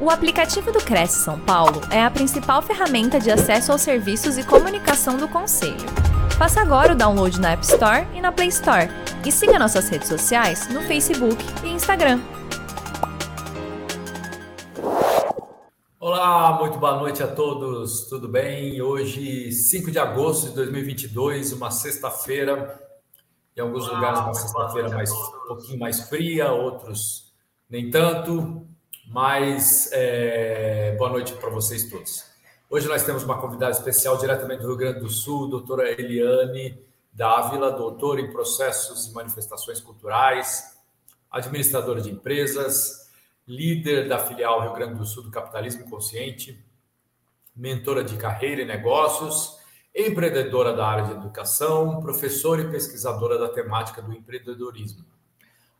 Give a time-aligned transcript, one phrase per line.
[0.00, 4.44] O aplicativo do Cresce São Paulo é a principal ferramenta de acesso aos serviços e
[4.44, 5.74] comunicação do Conselho.
[6.38, 8.88] Faça agora o download na App Store e na Play Store.
[9.26, 12.20] E siga nossas redes sociais no Facebook e Instagram.
[15.98, 18.80] Olá, muito boa noite a todos, tudo bem?
[18.80, 22.80] Hoje, 5 de agosto de 2022, uma sexta-feira.
[23.56, 27.32] Em alguns Olá, lugares, uma sexta-feira mais, um pouquinho mais fria, outros
[27.68, 28.67] nem tanto.
[29.10, 32.26] Mas é, boa noite para vocês todos.
[32.68, 36.78] Hoje nós temos uma convidada especial diretamente do Rio Grande do Sul, doutora Eliane
[37.10, 40.78] Dávila, doutora em processos e manifestações culturais,
[41.30, 43.10] administradora de empresas,
[43.46, 46.62] líder da filial Rio Grande do Sul do Capitalismo Consciente,
[47.56, 49.56] mentora de carreira e negócios,
[49.96, 55.02] empreendedora da área de educação, professora e pesquisadora da temática do empreendedorismo.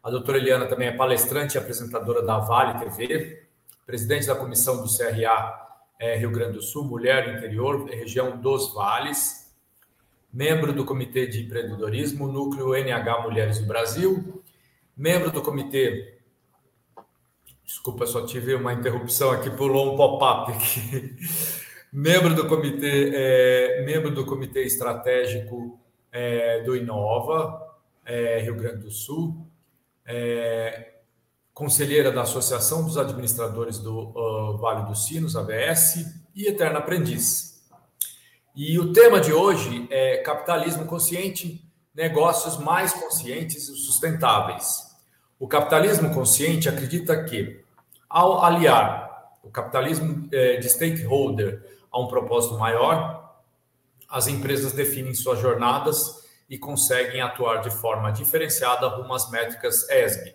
[0.09, 3.43] A doutora Eliana também é palestrante e apresentadora da Vale TV,
[3.85, 5.69] presidente da comissão do CRA
[6.01, 9.55] é, Rio Grande do Sul, Mulher Interior, região dos Vales,
[10.33, 14.42] membro do Comitê de Empreendedorismo, Núcleo NH Mulheres do Brasil,
[14.97, 16.17] membro do Comitê.
[17.62, 21.17] Desculpa, só tive uma interrupção aqui, pulou um pop-up aqui.
[21.93, 25.78] membro do Comitê, é, membro do Comitê Estratégico
[26.11, 29.47] é, do Inova, é, Rio Grande do Sul,
[30.09, 30.95] é,
[31.53, 35.97] conselheira da Associação dos Administradores do uh, Vale dos Sinos, ABS,
[36.34, 37.62] e eterna aprendiz.
[38.56, 41.62] E o tema de hoje é capitalismo consciente,
[41.95, 44.89] negócios mais conscientes e sustentáveis.
[45.39, 47.61] O capitalismo consciente acredita que,
[48.09, 51.62] ao aliar o capitalismo é, de stakeholder
[51.93, 53.37] a um propósito maior,
[54.09, 60.34] as empresas definem suas jornadas e conseguem atuar de forma diferenciada rumo às métricas ESG,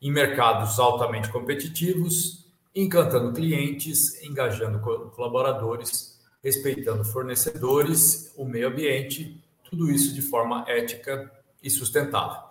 [0.00, 10.12] em mercados altamente competitivos, encantando clientes, engajando colaboradores, respeitando fornecedores, o meio ambiente, tudo isso
[10.12, 11.30] de forma ética
[11.62, 12.42] e sustentável.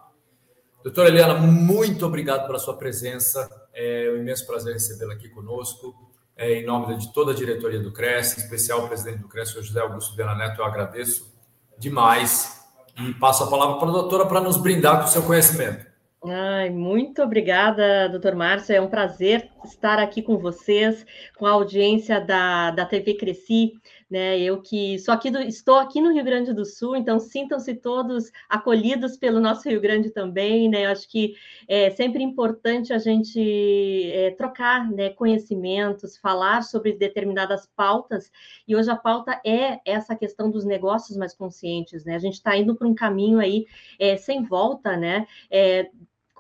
[0.84, 3.50] Doutora Eliana, muito obrigado pela sua presença.
[3.74, 5.94] É um imenso prazer recebê-la aqui conosco.
[6.36, 9.56] É, em nome de toda a diretoria do CRES, em especial o presidente do CRES,
[9.56, 11.32] o José Augusto Viana Neto, eu agradeço
[11.78, 12.61] demais
[13.00, 15.92] e passo a palavra para a doutora para nos brindar com o seu conhecimento.
[16.24, 18.76] Ai, muito obrigada, doutor Márcio.
[18.76, 21.04] É um prazer estar aqui com vocês,
[21.36, 23.74] com a audiência da, da TV Cresci
[24.12, 24.38] né?
[24.38, 28.30] Eu que sou aqui do, estou aqui no Rio Grande do Sul, então sintam-se todos
[28.50, 30.86] acolhidos pelo nosso Rio Grande também, né?
[30.86, 31.34] Eu acho que
[31.66, 38.30] é sempre importante a gente é, trocar né, conhecimentos, falar sobre determinadas pautas,
[38.68, 42.16] e hoje a pauta é essa questão dos negócios mais conscientes, né?
[42.16, 43.66] A gente está indo para um caminho aí
[43.98, 45.26] é, sem volta, né?
[45.50, 45.90] É,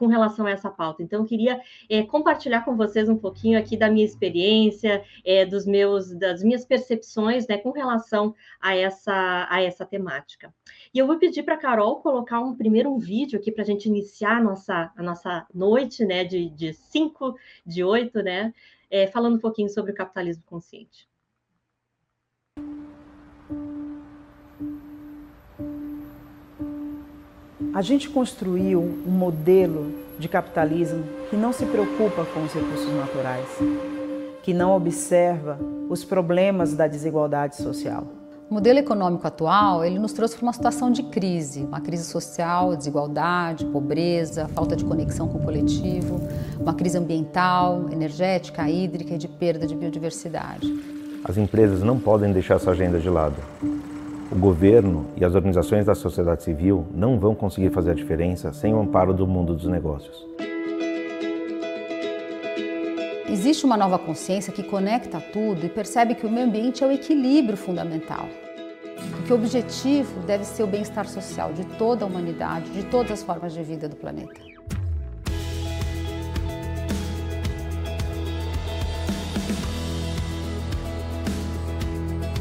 [0.01, 1.03] com relação a essa pauta.
[1.03, 5.63] Então, eu queria é, compartilhar com vocês um pouquinho aqui da minha experiência, é, dos
[5.67, 10.51] meus, das minhas percepções, né, com relação a essa, a essa temática.
[10.91, 13.65] E eu vou pedir para a Carol colocar um primeiro um vídeo aqui para a
[13.65, 18.51] gente iniciar a nossa, a nossa noite, né, de 5 de 8, né,
[18.89, 21.10] é, falando um pouquinho sobre o capitalismo consciente.
[27.73, 33.47] A gente construiu um modelo de capitalismo que não se preocupa com os recursos naturais,
[34.43, 35.57] que não observa
[35.89, 38.03] os problemas da desigualdade social.
[38.49, 42.75] O modelo econômico atual, ele nos trouxe para uma situação de crise, uma crise social,
[42.75, 46.19] desigualdade, pobreza, falta de conexão com o coletivo,
[46.59, 50.67] uma crise ambiental, energética, hídrica e de perda de biodiversidade.
[51.23, 53.37] As empresas não podem deixar essa agenda de lado.
[54.31, 58.73] O governo e as organizações da sociedade civil não vão conseguir fazer a diferença sem
[58.73, 60.25] o amparo do mundo dos negócios.
[63.29, 66.91] Existe uma nova consciência que conecta tudo e percebe que o meio ambiente é o
[66.91, 68.25] equilíbrio fundamental.
[69.27, 73.23] Que o objetivo deve ser o bem-estar social de toda a humanidade, de todas as
[73.23, 74.50] formas de vida do planeta.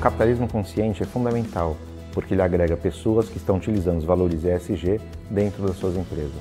[0.00, 1.76] O capitalismo consciente é fundamental
[2.14, 4.98] porque ele agrega pessoas que estão utilizando os valores ESG
[5.30, 6.40] dentro das suas empresas.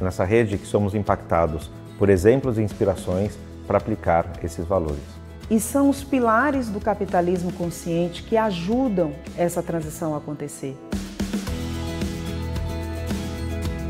[0.00, 3.36] É nessa rede que somos impactados por exemplos e inspirações
[3.66, 5.02] para aplicar esses valores.
[5.50, 10.76] E são os pilares do capitalismo consciente que ajudam essa transição a acontecer.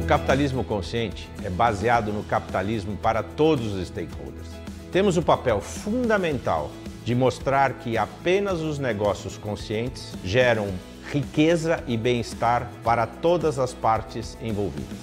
[0.03, 4.49] O capitalismo consciente é baseado no capitalismo para todos os stakeholders.
[4.91, 6.71] Temos o papel fundamental
[7.05, 10.69] de mostrar que apenas os negócios conscientes geram
[11.13, 14.97] riqueza e bem-estar para todas as partes envolvidas.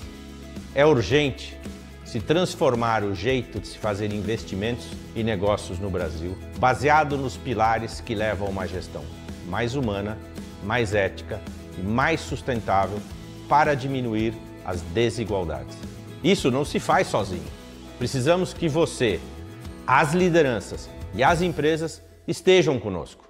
[0.74, 1.58] É urgente
[2.04, 8.02] se transformar o jeito de se fazer investimentos e negócios no Brasil, baseado nos pilares
[8.02, 9.04] que levam a uma gestão
[9.48, 10.18] mais humana,
[10.64, 11.40] mais ética
[11.78, 13.00] e mais sustentável
[13.48, 14.34] para diminuir
[14.66, 15.78] as desigualdades.
[16.24, 17.48] Isso não se faz sozinho.
[17.98, 19.20] Precisamos que você,
[19.86, 23.30] as lideranças e as empresas estejam conosco.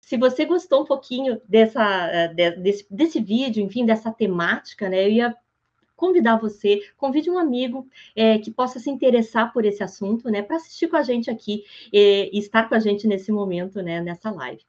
[0.00, 1.82] Se você gostou um pouquinho dessa,
[2.12, 5.36] eh, desse, desse vídeo, enfim, dessa temática, né, eu ia
[5.96, 10.56] convidar você, convide um amigo é, que possa se interessar por esse assunto, né, para
[10.56, 14.30] assistir com a gente aqui e, e estar com a gente nesse momento, né, nessa
[14.30, 14.62] live.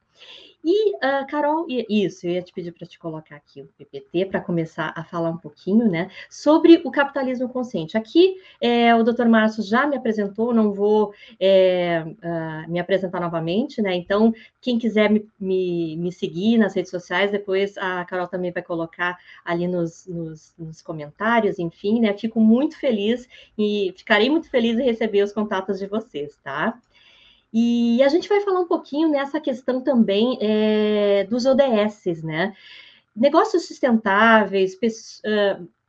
[0.64, 4.40] E, uh, Carol, isso, eu ia te pedir para te colocar aqui o PPT para
[4.40, 7.98] começar a falar um pouquinho, né, sobre o capitalismo consciente.
[7.98, 9.26] Aqui, é, o Dr.
[9.26, 15.10] Márcio já me apresentou, não vou é, uh, me apresentar novamente, né, então, quem quiser
[15.10, 20.06] me, me, me, seguir nas redes sociais, depois a Carol também vai colocar ali nos,
[20.06, 23.28] nos, nos comentários, enfim, né, fico muito feliz
[23.58, 26.80] e ficarei muito feliz em receber os contatos de vocês, tá?
[27.56, 32.52] E a gente vai falar um pouquinho nessa questão também é, dos ODS, né?
[33.14, 34.74] Negócios sustentáveis,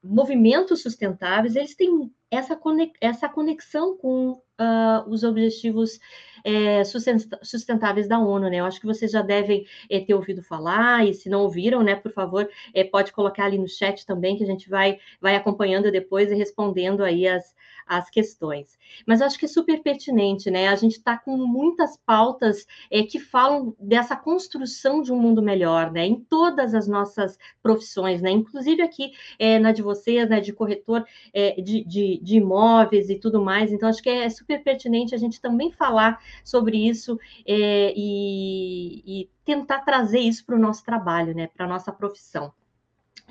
[0.04, 2.60] movimentos sustentáveis, eles têm essa,
[3.02, 6.00] essa conexão com uh, os objetivos
[6.44, 8.58] é, sustentáveis da ONU, né?
[8.58, 11.96] Eu acho que vocês já devem é, ter ouvido falar, e se não ouviram, né,
[11.96, 15.92] por favor, é, pode colocar ali no chat também, que a gente vai, vai acompanhando
[15.92, 17.54] depois e respondendo aí as,
[17.86, 18.78] as questões.
[19.06, 20.68] Mas acho que é super pertinente, né?
[20.68, 25.92] A gente está com muitas pautas é, que falam dessa construção de um mundo melhor,
[25.92, 26.06] né?
[26.06, 28.32] Em todas as nossas profissões, né?
[28.32, 30.40] Inclusive aqui é, na de vocês, né?
[30.40, 33.72] De corretor é, de, de, de, imóveis e tudo mais.
[33.72, 39.30] Então, acho que é super pertinente a gente também falar sobre isso é, e, e
[39.44, 41.48] tentar trazer isso para o nosso trabalho, né?
[41.48, 42.54] Para a nossa profissão.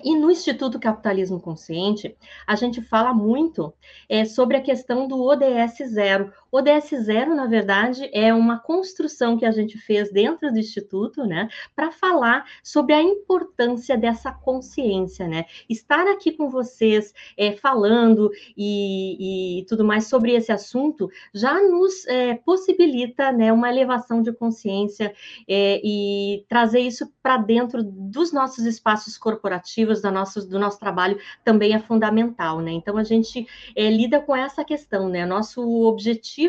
[0.02, 2.16] E no Instituto Capitalismo Consciente,
[2.46, 3.72] a gente fala muito
[4.08, 6.32] é, sobre a questão do ODS zero.
[6.54, 11.48] ODS zero, na verdade, é uma construção que a gente fez dentro do Instituto, né,
[11.74, 15.46] para falar sobre a importância dessa consciência, né?
[15.68, 22.06] Estar aqui com vocês, é, falando e, e, tudo mais sobre esse assunto, já nos
[22.06, 25.12] é, possibilita, né, uma elevação de consciência
[25.48, 31.18] é, e trazer isso para dentro dos nossos espaços corporativos da nosso, do nosso trabalho
[31.42, 32.70] também é fundamental, né?
[32.70, 35.26] Então a gente é, lida com essa questão, né?
[35.26, 36.43] Nosso objetivo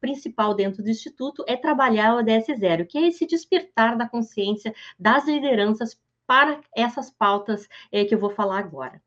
[0.00, 4.74] principal dentro do Instituto é trabalhar o ODS Zero, que é esse despertar da consciência
[4.98, 9.02] das lideranças para essas pautas é, que eu vou falar agora.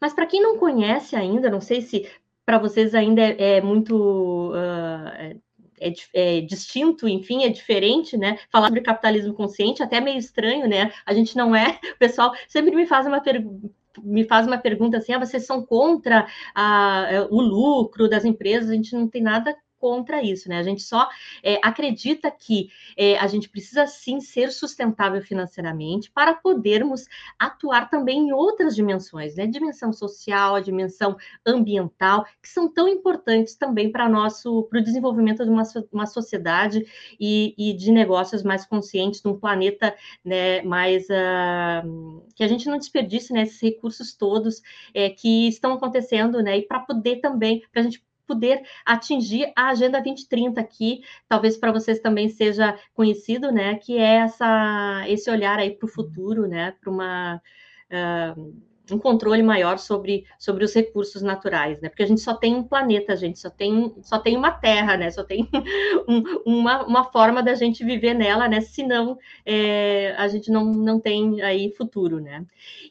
[0.00, 2.10] Mas para quem não conhece ainda, não sei se
[2.44, 5.40] para vocês ainda é, é muito uh,
[5.80, 8.38] é, é, distinto, enfim, é diferente, né?
[8.50, 10.92] Falar sobre capitalismo consciente até meio estranho, né?
[11.06, 14.98] A gente não é, o pessoal sempre me faz uma pergunta me faz uma pergunta
[14.98, 18.70] assim: ah, vocês são contra a, o lucro das empresas?
[18.70, 20.58] A gente não tem nada contra isso, né?
[20.58, 21.08] A gente só
[21.42, 27.04] é, acredita que é, a gente precisa sim ser sustentável financeiramente para podermos
[27.36, 29.44] atuar também em outras dimensões, né?
[29.44, 35.42] Dimensão social, a dimensão ambiental, que são tão importantes também para nosso para o desenvolvimento
[35.42, 36.86] de uma, uma sociedade
[37.18, 42.68] e, e, de negócios mais conscientes, de um planeta né, mais uh, que a gente
[42.68, 44.62] não desperdice né, esses recursos todos
[44.94, 46.58] é, que estão acontecendo, né?
[46.58, 51.72] E para poder também, para a gente poder atingir a Agenda 2030 aqui, talvez para
[51.72, 56.74] vocês também seja conhecido, né, que é essa, esse olhar aí para o futuro, né,
[56.80, 57.42] para uma...
[57.90, 61.88] Uh, um controle maior sobre, sobre os recursos naturais, né?
[61.88, 64.96] Porque a gente só tem um planeta, a gente só tem, só tem uma terra,
[64.96, 65.10] né?
[65.10, 65.48] Só tem
[66.08, 68.60] um, uma, uma forma da gente viver nela, né?
[68.60, 72.44] Senão é, a gente não, não tem aí futuro, né?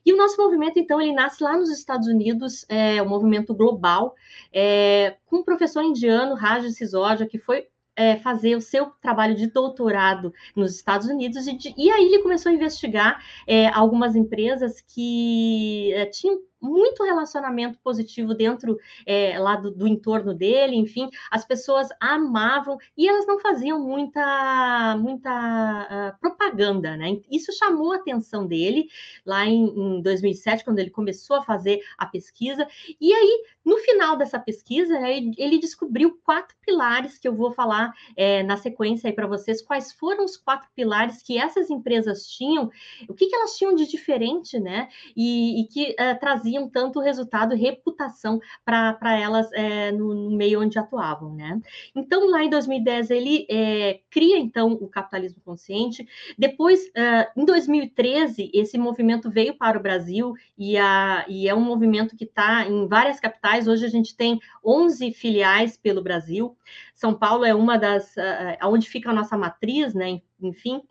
[0.05, 4.15] E o nosso movimento, então, ele nasce lá nos Estados Unidos, é um movimento global,
[4.51, 9.47] é, com um professor indiano, Raj Sisoja, que foi é, fazer o seu trabalho de
[9.47, 14.81] doutorado nos Estados Unidos, e, de, e aí ele começou a investigar é, algumas empresas
[14.81, 21.45] que é, tinham muito relacionamento positivo dentro é, lá do, do, entorno dele, enfim, as
[21.45, 27.19] pessoas amavam e elas não faziam muita, muita uh, propaganda, né?
[27.29, 28.87] Isso chamou a atenção dele
[29.25, 32.67] lá em, em 2007, quando ele começou a fazer a pesquisa,
[32.99, 37.93] e aí, no final dessa pesquisa, né, ele descobriu quatro pilares que eu vou falar
[38.15, 42.69] é, na sequência aí para vocês, quais foram os quatro pilares que essas empresas tinham,
[43.07, 44.89] o que, que elas tinham de diferente, né?
[45.15, 50.61] E, e que uh, trazia traziam tanto resultado, reputação para elas é, no, no, meio
[50.61, 51.59] onde atuavam, né?
[51.95, 56.07] Então, lá em 2010, ele é, cria, então, o capitalismo consciente.
[56.37, 61.61] Depois, uh, em 2013, esse movimento veio para o Brasil e, a, e é um
[61.61, 63.67] movimento que está em várias capitais.
[63.67, 66.57] Hoje a gente tem 11 filiais pelo Brasil.
[66.93, 70.21] São Paulo é uma das, uh, onde fica a nossa matriz, né?
[70.41, 70.81] Enfim,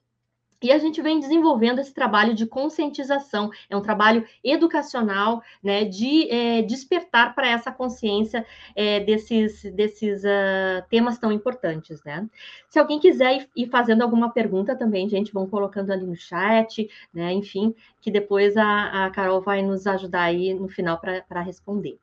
[0.62, 6.30] e a gente vem desenvolvendo esse trabalho de conscientização, é um trabalho educacional, né, de
[6.30, 12.28] é, despertar para essa consciência é, desses, desses uh, temas tão importantes, né.
[12.68, 17.32] Se alguém quiser ir fazendo alguma pergunta também, gente, vão colocando ali no chat, né,
[17.32, 21.98] enfim, que depois a, a Carol vai nos ajudar aí no final para responder.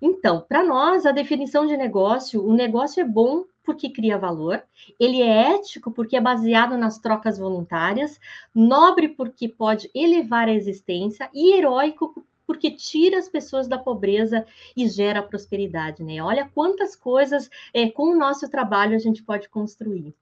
[0.00, 4.62] Então, para nós, a definição de negócio, o negócio é bom porque cria valor,
[4.98, 8.18] ele é ético porque é baseado nas trocas voluntárias,
[8.54, 14.44] nobre porque pode elevar a existência e heróico porque tira as pessoas da pobreza
[14.76, 16.22] e gera prosperidade, né?
[16.22, 20.14] Olha quantas coisas é, com o nosso trabalho a gente pode construir.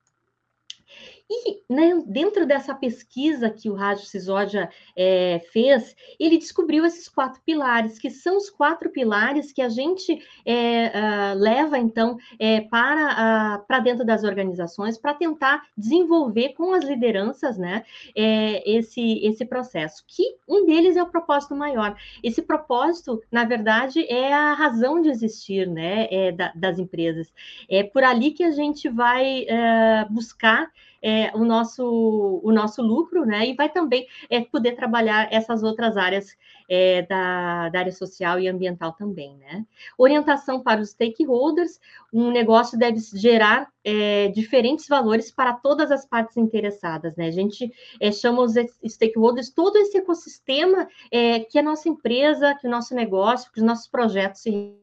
[1.33, 7.41] E né, dentro dessa pesquisa que o Rádio Cisódia é, fez, ele descobriu esses quatro
[7.47, 13.61] pilares, que são os quatro pilares que a gente é, uh, leva, então, é, para,
[13.61, 17.85] uh, para dentro das organizações, para tentar desenvolver com as lideranças né,
[18.17, 21.97] é, esse, esse processo, que um deles é o propósito maior.
[22.25, 27.33] Esse propósito, na verdade, é a razão de existir né, é, da, das empresas.
[27.69, 30.69] É por ali que a gente vai uh, buscar
[31.02, 33.49] é, o, nosso, o nosso lucro, né?
[33.49, 36.37] E vai também é, poder trabalhar essas outras áreas
[36.69, 39.64] é, da, da, área social e ambiental também, né?
[39.99, 41.80] Orientação para os stakeholders,
[42.12, 47.26] um negócio deve gerar é, diferentes valores para todas as partes interessadas, né?
[47.26, 48.54] A gente é, chama os
[48.87, 53.66] stakeholders todo esse ecossistema é, que a nossa empresa, que o nosso negócio, que os
[53.66, 54.80] nossos projetos se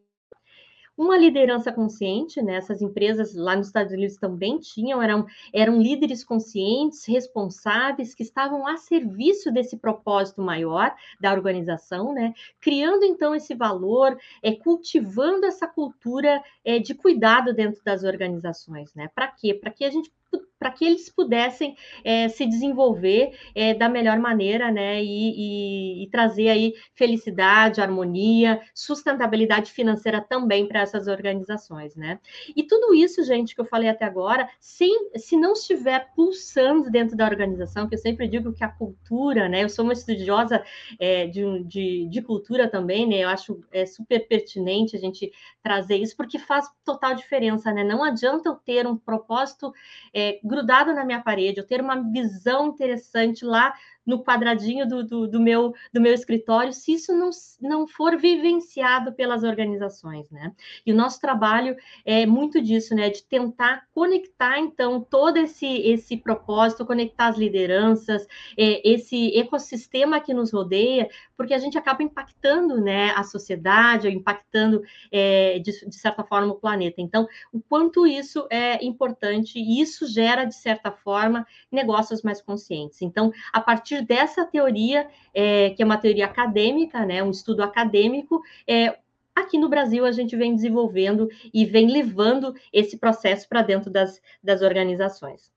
[0.98, 2.56] uma liderança consciente, né?
[2.56, 8.66] Essas empresas lá nos Estados Unidos também tinham, eram, eram líderes conscientes, responsáveis, que estavam
[8.68, 12.34] a serviço desse propósito maior da organização, né?
[12.60, 19.10] Criando então esse valor, é, cultivando essa cultura é, de cuidado dentro das organizações, né?
[19.13, 19.54] Para quê?
[19.54, 20.12] Para que a gente
[20.60, 26.10] para que eles pudessem é, se desenvolver é, da melhor maneira, né, e, e, e,
[26.10, 32.19] trazer aí felicidade, harmonia, sustentabilidade financeira também para essas organizações, né?
[32.55, 37.15] E tudo isso, gente, que eu falei até agora, sem, se não estiver pulsando dentro
[37.15, 40.63] da organização, que eu sempre digo que a cultura, né, eu sou uma estudiosa
[41.00, 45.31] é, de, de, de cultura também, né, eu acho é super pertinente a gente
[45.62, 47.84] trazer isso, porque faz total diferença, né?
[47.84, 49.72] Não adianta eu ter um propósito
[50.17, 53.71] é, grudado na minha parede, eu ter uma visão interessante lá
[54.07, 59.11] no quadradinho do, do, do, meu, do meu escritório, se isso não, não for vivenciado
[59.11, 60.53] pelas organizações, né?
[60.85, 63.09] E o nosso trabalho é muito disso, né?
[63.09, 68.25] De tentar conectar, então, todo esse, esse propósito, conectar as lideranças,
[68.57, 74.81] é, esse ecossistema que nos rodeia, porque a gente acaba impactando, né, a sociedade, impactando,
[75.11, 77.01] é, de, de certa forma, o planeta.
[77.01, 83.01] Então, o quanto isso é importante, e isso gera, de certa forma, negócios mais conscientes.
[83.01, 87.63] Então, a partir partir dessa teoria, é, que é uma teoria acadêmica, né, um estudo
[87.63, 88.98] acadêmico, é,
[89.36, 94.22] aqui no Brasil a gente vem desenvolvendo e vem levando esse processo para dentro das,
[94.44, 95.51] das organizações.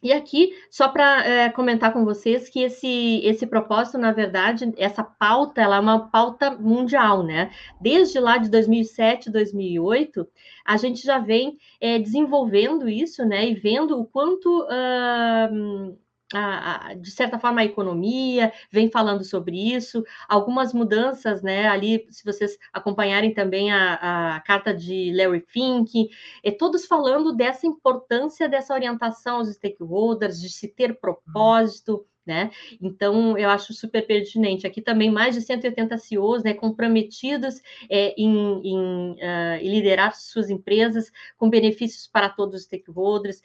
[0.00, 5.02] E aqui, só para é, comentar com vocês que esse, esse propósito, na verdade, essa
[5.02, 7.50] pauta, ela é uma pauta mundial, né?
[7.80, 10.24] Desde lá de 2007, 2008,
[10.64, 13.48] a gente já vem é, desenvolvendo isso, né?
[13.48, 14.62] E vendo o quanto...
[14.66, 15.98] Uh,
[16.34, 21.68] a, a, de certa forma, a economia, vem falando sobre isso, algumas mudanças, né?
[21.68, 26.08] Ali, se vocês acompanharem também a, a carta de Larry Fink,
[26.42, 32.50] é, todos falando dessa importância dessa orientação aos stakeholders, de se ter propósito, né?
[32.80, 34.66] Então, eu acho super pertinente.
[34.66, 40.50] Aqui também mais de 180 CEOs né, comprometidos é, em, em, uh, em, liderar suas
[40.50, 43.38] empresas com benefícios para todos os stakeholders.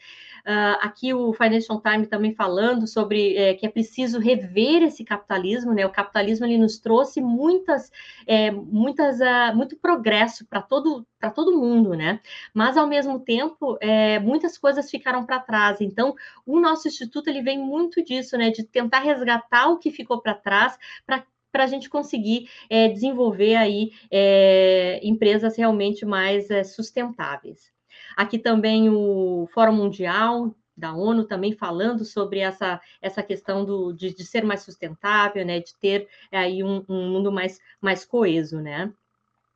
[0.45, 5.73] Uh, aqui o Financial Times também falando sobre é, que é preciso rever esse capitalismo,
[5.73, 5.85] né?
[5.85, 7.89] O capitalismo ele nos trouxe muitas,
[8.27, 12.19] é, muitas, uh, muito progresso para todo para todo mundo, né?
[12.53, 15.79] Mas ao mesmo tempo, é, muitas coisas ficaram para trás.
[15.79, 16.13] Então,
[16.45, 18.49] o nosso instituto ele vem muito disso, né?
[18.49, 23.55] De tentar resgatar o que ficou para trás para para a gente conseguir é, desenvolver
[23.55, 27.71] aí é, empresas realmente mais é, sustentáveis.
[28.17, 34.13] Aqui também o Fórum Mundial da ONU também falando sobre essa, essa questão do, de,
[34.13, 38.91] de ser mais sustentável, né, de ter aí um, um, mundo mais, mais coeso, né?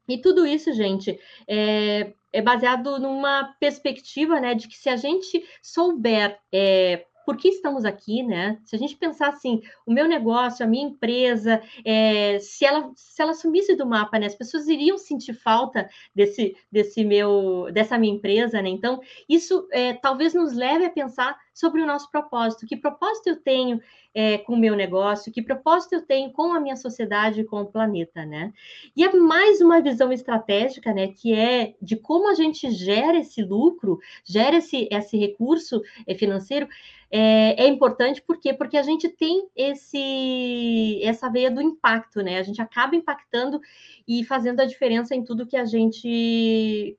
[0.07, 5.43] E tudo isso, gente, é, é baseado numa perspectiva, né, de que se a gente
[5.61, 8.57] souber é, por que estamos aqui, né?
[8.63, 13.21] Se a gente pensar assim, o meu negócio, a minha empresa, é, se ela se
[13.21, 14.27] ela sumisse do mapa, né?
[14.27, 18.69] As pessoas iriam sentir falta desse desse meu dessa minha empresa, né?
[18.69, 22.65] Então isso é, talvez nos leve a pensar sobre o nosso propósito.
[22.65, 23.81] Que propósito eu tenho
[24.13, 25.31] é, com o meu negócio?
[25.31, 28.53] Que propósito eu tenho com a minha sociedade e com o planeta, né?
[28.95, 31.07] E é mais uma visão estratégica, né?
[31.09, 36.69] Que é de como a gente gera esse lucro, gera esse, esse recurso é, financeiro
[37.09, 38.53] é, é, importante por quê?
[38.53, 42.37] Porque a gente tem esse essa veia do impacto, né?
[42.37, 43.59] A gente acaba impactando
[44.07, 46.97] e fazendo a diferença em tudo que a gente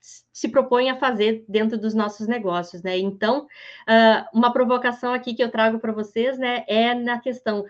[0.00, 2.98] se propõe a fazer dentro dos nossos negócios, né?
[2.98, 7.64] Então, uh, uma provocação aqui que eu trago para vocês, né, é na questão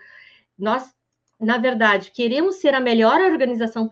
[0.57, 0.95] nós
[1.41, 3.89] na verdade, queremos ser a melhor organização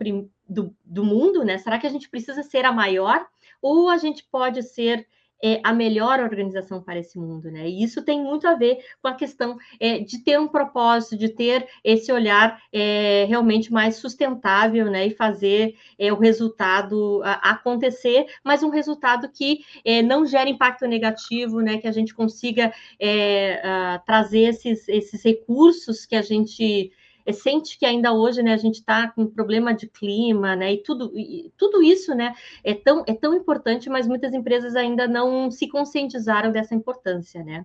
[0.48, 1.58] do, do mundo, né?
[1.58, 3.26] Será que a gente precisa ser a maior?
[3.60, 5.04] Ou a gente pode ser
[5.42, 7.68] é, a melhor organização para esse mundo, né?
[7.68, 11.28] E isso tem muito a ver com a questão é, de ter um propósito, de
[11.28, 15.06] ter esse olhar é, realmente mais sustentável, né?
[15.06, 21.60] E fazer é, o resultado acontecer, mas um resultado que é, não gera impacto negativo,
[21.60, 21.78] né?
[21.78, 26.92] Que a gente consiga é, a, trazer esses, esses recursos que a gente
[27.24, 30.82] é, sente que ainda hoje, né, a gente está com problema de clima, né, e
[30.82, 32.34] tudo, e tudo isso, né,
[32.64, 37.64] é tão, é tão importante, mas muitas empresas ainda não se conscientizaram dessa importância, né.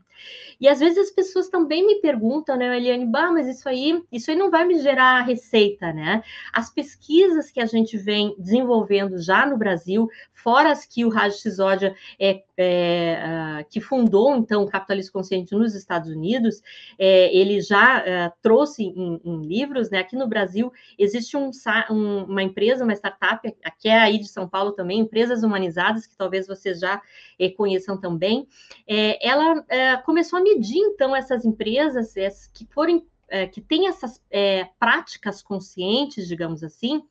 [0.59, 4.31] E às vezes as pessoas também me perguntam, né, Eliane, bah, mas isso aí, isso
[4.31, 6.23] aí não vai me gerar receita, né.
[6.53, 11.33] As pesquisas que a gente vem desenvolvendo já no Brasil, fora as que o Raj
[11.35, 13.19] Sisodia é, é,
[13.61, 16.61] uh, que fundou, então, o Capitalismo Consciente nos Estados Unidos,
[16.97, 19.99] é, ele já uh, trouxe em, em livros, né?
[19.99, 21.51] Aqui no Brasil existe um,
[21.89, 26.15] um, uma empresa, uma startup, que é aí de São Paulo também, Empresas Humanizadas, que
[26.17, 27.01] talvez vocês já
[27.39, 28.47] eh, conheçam também.
[28.87, 32.13] É, ela é, começou a medir, então, essas empresas
[32.53, 37.03] que forem, é, que têm essas é, práticas conscientes, digamos assim,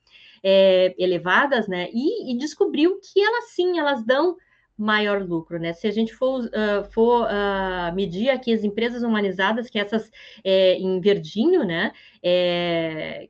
[0.42, 1.88] é, elevadas, né?
[1.92, 4.36] E, e descobriu que elas sim, elas dão
[4.76, 5.72] maior lucro, né?
[5.72, 10.10] Se a gente for, uh, for uh, medir aqui as empresas humanizadas, que essas
[10.42, 11.92] é, em verdinho, né?
[12.22, 13.28] É,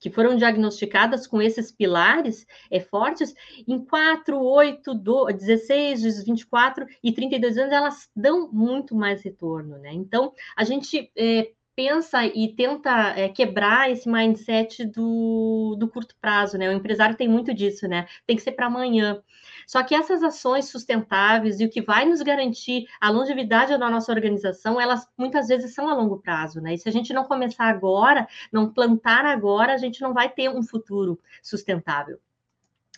[0.00, 3.34] que foram diagnosticadas com esses pilares é, fortes,
[3.68, 9.92] em 4, 8, 12, 16, 24 e 32 anos, elas dão muito mais retorno, né?
[9.92, 16.58] Então, a gente é, pensa e tenta é, quebrar esse mindset do, do curto prazo,
[16.58, 16.68] né?
[16.68, 18.06] O empresário tem muito disso, né?
[18.26, 19.22] Tem que ser para amanhã.
[19.66, 24.12] Só que essas ações sustentáveis e o que vai nos garantir a longevidade da nossa
[24.12, 26.74] organização, elas muitas vezes são a longo prazo, né?
[26.74, 30.50] E se a gente não começar agora, não plantar agora, a gente não vai ter
[30.50, 32.18] um futuro sustentável.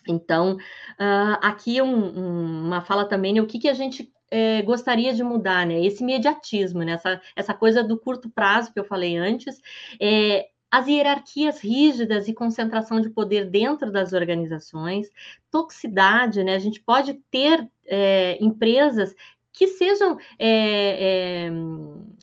[0.09, 4.63] Então, uh, aqui um, um, uma fala também, né, o que, que a gente é,
[4.63, 5.85] gostaria de mudar, né?
[5.85, 6.93] Esse imediatismo, né?
[6.93, 9.61] essa, essa coisa do curto prazo que eu falei antes,
[10.01, 15.07] é, as hierarquias rígidas e concentração de poder dentro das organizações,
[15.51, 16.55] toxicidade, né?
[16.55, 19.15] A gente pode ter é, empresas
[19.53, 21.51] que sejam é, é,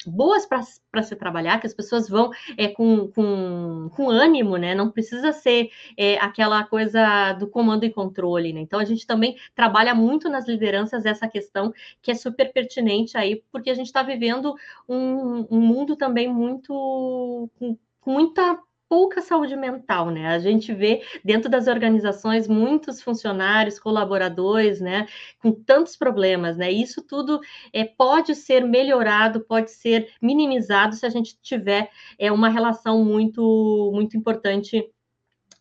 [0.05, 4.73] boas para se trabalhar, que as pessoas vão é, com, com, com, ânimo, né?
[4.73, 8.61] Não precisa ser é, aquela coisa do comando e controle, né?
[8.61, 13.43] Então a gente também trabalha muito nas lideranças essa questão que é super pertinente aí,
[13.51, 14.55] porque a gente está vivendo
[14.87, 20.27] um, um, mundo também muito com, muita pouca saúde mental, né?
[20.27, 25.07] A gente vê dentro das organizações muitos funcionários, colaboradores, né,
[25.39, 26.71] com tantos problemas, né?
[26.71, 27.39] Isso tudo
[27.71, 33.91] é, pode ser melhorado, pode ser minimizado se a gente tiver é, uma relação muito,
[33.93, 34.89] muito importante,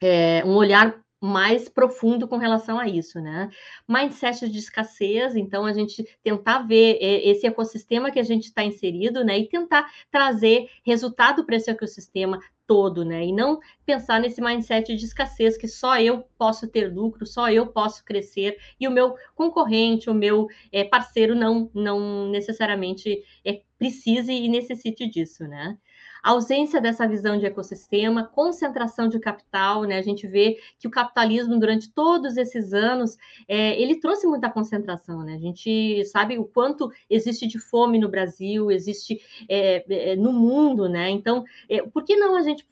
[0.00, 3.50] é, um olhar mais profundo com relação a isso, né?
[3.88, 8.62] Mindset de escassez, então a gente tentar ver é, esse ecossistema que a gente está
[8.62, 9.38] inserido, né?
[9.38, 12.38] E tentar trazer resultado para esse ecossistema
[12.68, 13.24] todo, né?
[13.24, 17.66] E não pensar nesse mindset de escassez que só eu posso ter lucro, só eu
[17.66, 24.32] posso crescer e o meu concorrente, o meu é, parceiro não, não necessariamente é, precise
[24.32, 25.78] e necessite disso, né?
[26.22, 29.98] Ausência dessa visão de ecossistema, concentração de capital, né?
[29.98, 35.22] A gente vê que o capitalismo, durante todos esses anos, é, ele trouxe muita concentração,
[35.22, 35.34] né?
[35.34, 40.88] A gente sabe o quanto existe de fome no Brasil, existe é, é, no mundo,
[40.88, 41.10] né?
[41.10, 42.66] Então, é, por que não a gente,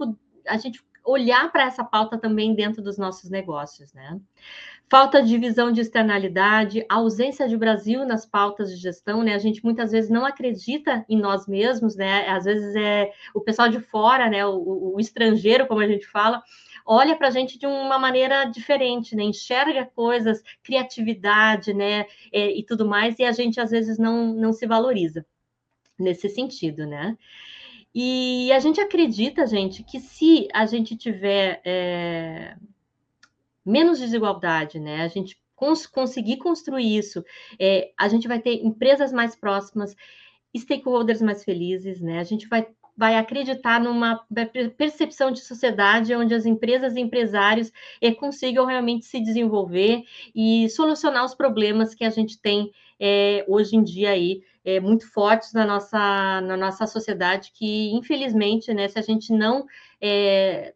[0.46, 4.20] a gente olhar para essa pauta também dentro dos nossos negócios, né?
[4.88, 9.34] Falta de visão de externalidade, ausência de Brasil nas pautas de gestão, né?
[9.34, 12.28] A gente muitas vezes não acredita em nós mesmos, né?
[12.28, 14.46] Às vezes é o pessoal de fora, né?
[14.46, 16.42] O, o estrangeiro, como a gente fala,
[16.84, 19.24] olha para a gente de uma maneira diferente, né?
[19.24, 22.06] Enxerga coisas, criatividade, né?
[22.32, 25.26] E, e tudo mais, e a gente às vezes não, não se valoriza
[25.98, 27.16] nesse sentido, né?
[27.92, 32.54] E a gente acredita, gente, que se a gente tiver é,
[33.66, 35.02] menos desigualdade, né?
[35.02, 37.24] A gente cons conseguir construir isso,
[37.58, 39.94] é, a gente vai ter empresas mais próximas,
[40.56, 42.20] stakeholders mais felizes, né?
[42.20, 44.24] A gente vai vai acreditar numa
[44.78, 50.02] percepção de sociedade onde as empresas e empresários é, consigam realmente se desenvolver
[50.34, 55.12] e solucionar os problemas que a gente tem é, hoje em dia aí é, muito
[55.12, 59.66] fortes na nossa, na nossa sociedade que infelizmente né se a gente não
[60.00, 60.74] é,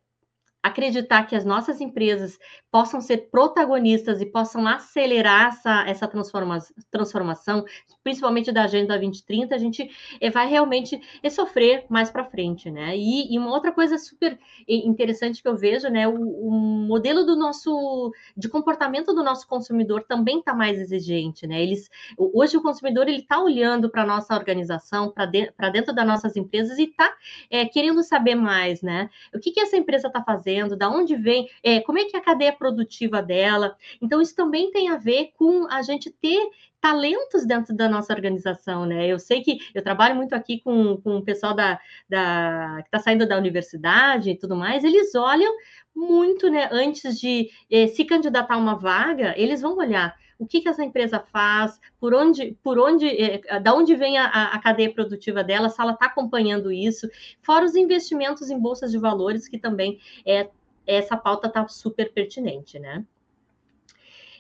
[0.62, 2.38] acreditar que as nossas empresas
[2.70, 6.59] possam ser protagonistas e possam acelerar essa, essa transforma,
[6.90, 7.64] transformação,
[8.03, 12.96] principalmente da Agenda 2030, a gente eh, vai realmente eh, sofrer mais para frente, né?
[12.96, 16.07] E, e, uma outra coisa super interessante que eu vejo, né?
[16.07, 21.61] O, o modelo do nosso de comportamento do nosso consumidor também está mais exigente, né?
[21.61, 26.37] Eles hoje o consumidor ele está olhando para nossa organização, para de, dentro das nossas
[26.37, 27.12] empresas e está
[27.51, 29.11] é, querendo saber mais, né?
[29.35, 32.18] O que, que essa empresa está fazendo, da onde vem, é, como é que é
[32.20, 33.76] a cadeia produtiva dela.
[34.00, 36.40] Então, isso também tem a ver com a gente ter
[36.80, 39.06] talentos dentro da nossa organização, né?
[39.06, 42.98] Eu sei que eu trabalho muito aqui com, com o pessoal da, da que está
[42.98, 45.52] saindo da universidade e tudo mais, eles olham
[45.94, 46.68] muito, né?
[46.72, 50.83] Antes de eh, se candidatar a uma vaga, eles vão olhar o que, que essa
[50.83, 55.68] empresa faz, por onde, por onde, eh, da onde vem a, a cadeia produtiva dela,
[55.68, 57.07] se ela está acompanhando isso,
[57.42, 60.48] fora os investimentos em bolsas de valores, que também é,
[60.87, 63.05] essa pauta está super pertinente, né?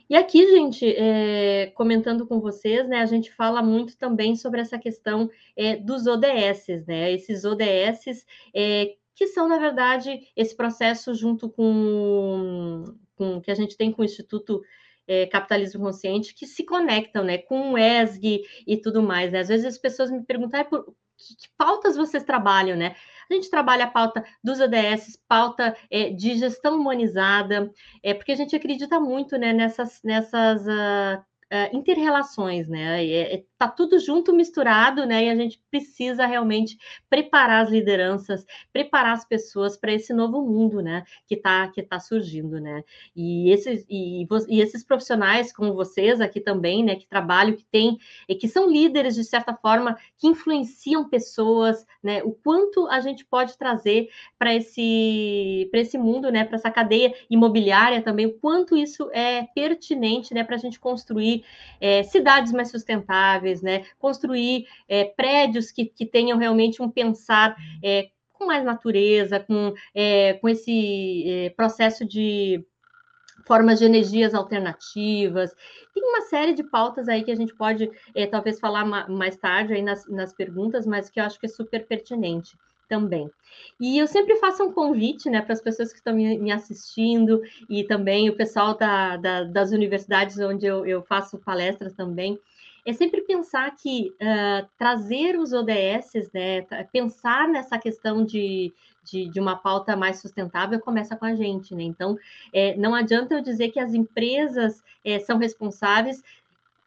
[0.08, 4.78] E aqui, gente, é, comentando com vocês, né, a gente fala muito também sobre essa
[4.78, 7.12] questão é, dos ODS, né?
[7.12, 12.84] Esses ODS é, que são, na verdade, esse processo junto com,
[13.14, 14.62] com que a gente tem com o Instituto
[15.10, 19.40] é, Capitalismo Consciente, que se conectam, né, com o ESG e tudo mais, né?
[19.40, 22.94] Às vezes as pessoas me perguntam, por que, que pautas vocês trabalham, né?
[23.28, 27.72] A gente trabalha a pauta dos ODS, pauta é, de gestão humanizada,
[28.04, 33.04] é, porque a gente acredita muito né, nessas, nessas uh, uh, interrelações, né?
[33.04, 35.26] É, é, tá tudo junto, misturado, né?
[35.26, 40.80] E a gente precisa realmente preparar as lideranças, preparar as pessoas para esse novo mundo,
[40.80, 41.04] né?
[41.26, 42.82] Que está que tá surgindo, né?
[43.14, 46.96] E esses, e, e, esses profissionais como vocês aqui também, né?
[46.96, 47.98] Que trabalham, que têm,
[48.38, 52.22] que são líderes de certa forma, que influenciam pessoas, né?
[52.22, 56.44] O quanto a gente pode trazer para esse esse mundo, né?
[56.44, 60.44] Para essa cadeia imobiliária também, o quanto isso é pertinente, né?
[60.44, 61.44] Para a gente construir
[61.80, 63.84] é, cidades mais sustentáveis, né?
[63.98, 70.34] construir é, prédios que, que tenham realmente um pensar é, com mais natureza, com, é,
[70.34, 72.64] com esse é, processo de
[73.46, 75.52] formas de energias alternativas.
[75.92, 79.74] Tem uma série de pautas aí que a gente pode é, talvez falar mais tarde
[79.74, 82.56] aí nas, nas perguntas, mas que eu acho que é super pertinente
[82.88, 83.30] também.
[83.78, 87.40] E eu sempre faço um convite né, para as pessoas que estão me, me, assistindo
[87.68, 92.38] e também o pessoal da, da, das universidades onde eu, eu, faço palestras também,
[92.86, 96.62] é sempre pensar que uh, trazer os ODS, né,
[96.92, 98.72] pensar nessa questão de,
[99.04, 101.82] de, de, uma pauta mais sustentável começa com a gente, né?
[101.82, 102.16] Então,
[102.52, 106.22] é, não adianta eu dizer que as empresas é, são responsáveis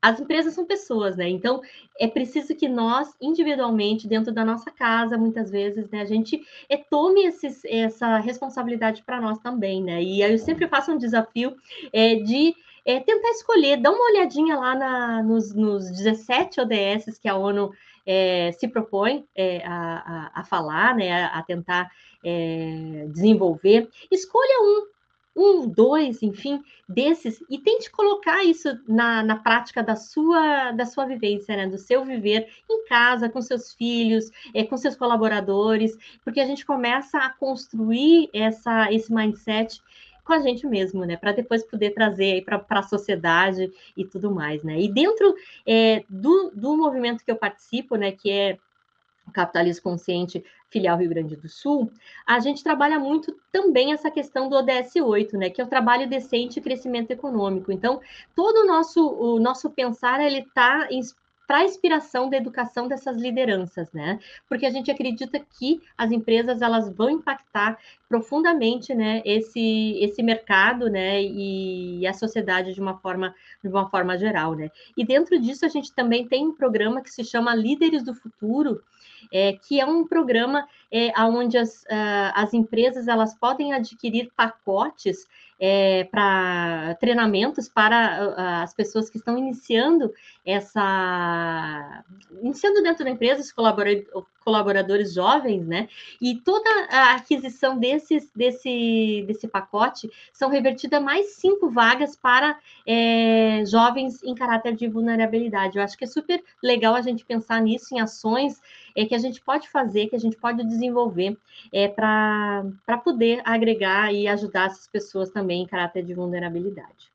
[0.04, 1.30] as empresas são pessoas, né?
[1.30, 1.62] Então
[1.98, 6.76] é preciso que nós, individualmente, dentro da nossa casa, muitas vezes, né, a gente é,
[6.76, 10.04] tome esses, essa responsabilidade para nós também, né?
[10.04, 11.56] E aí eu sempre faço um desafio
[11.94, 12.54] é, de
[12.86, 17.72] é, tentar escolher, dá uma olhadinha lá na, nos, nos 17 ODS que a ONU
[18.06, 21.90] é, se propõe é, a, a, a, falar, né, a, a tentar
[22.24, 23.90] é, desenvolver.
[24.12, 24.88] Escolha um,
[25.36, 31.06] um, dois, enfim, desses, e tente colocar isso na, na prática da sua, da sua
[31.06, 31.68] vivência, né?
[31.68, 36.66] do seu viver em casa, com seus filhos, é, com seus colaboradores, porque a gente
[36.66, 39.82] começa a construir essa, esse mindset
[40.24, 41.18] com a gente mesmo, né?
[41.18, 44.80] Para depois poder trazer para a sociedade e tudo mais, né?
[44.80, 48.58] E dentro é, do, do movimento que eu participo, né, que é
[49.28, 51.92] o Capitalismo Consciente Filial Rio Grande do Sul,
[52.26, 56.10] a gente trabalha muito também essa questão do ODS 8, né, que é o trabalho
[56.10, 57.72] decente e crescimento econômico.
[57.72, 58.02] Então,
[58.36, 60.88] todo o nosso, o nosso pensar, ele está
[61.54, 64.20] para a inspiração da educação dessas lideranças, né?
[64.50, 67.78] Porque a gente acredita que as empresas elas vão impactar
[68.10, 74.18] profundamente, né, esse esse mercado, né, e a sociedade de uma forma de uma forma
[74.18, 74.72] geral, né?
[74.98, 78.82] E dentro disso a gente também tem um programa que se chama Líderes do Futuro,
[79.32, 85.28] é, que é um programa é, onde as, uh, as empresas elas podem adquirir pacotes
[85.60, 90.14] é, para treinamentos para uh, as pessoas que estão iniciando
[90.46, 92.04] essa
[92.42, 93.52] iniciando dentro da empresa os
[94.44, 95.88] colaboradores jovens, né?
[96.20, 103.64] E toda a aquisição desses, desse, desse pacote são revertidas mais cinco vagas para é,
[103.66, 105.78] jovens em caráter de vulnerabilidade.
[105.78, 108.62] Eu acho que é super legal a gente pensar nisso em ações
[108.96, 110.83] é, que a gente pode fazer, que a gente pode desenvolver
[111.72, 117.12] é, para poder agregar e ajudar essas pessoas também em caráter de vulnerabilidade.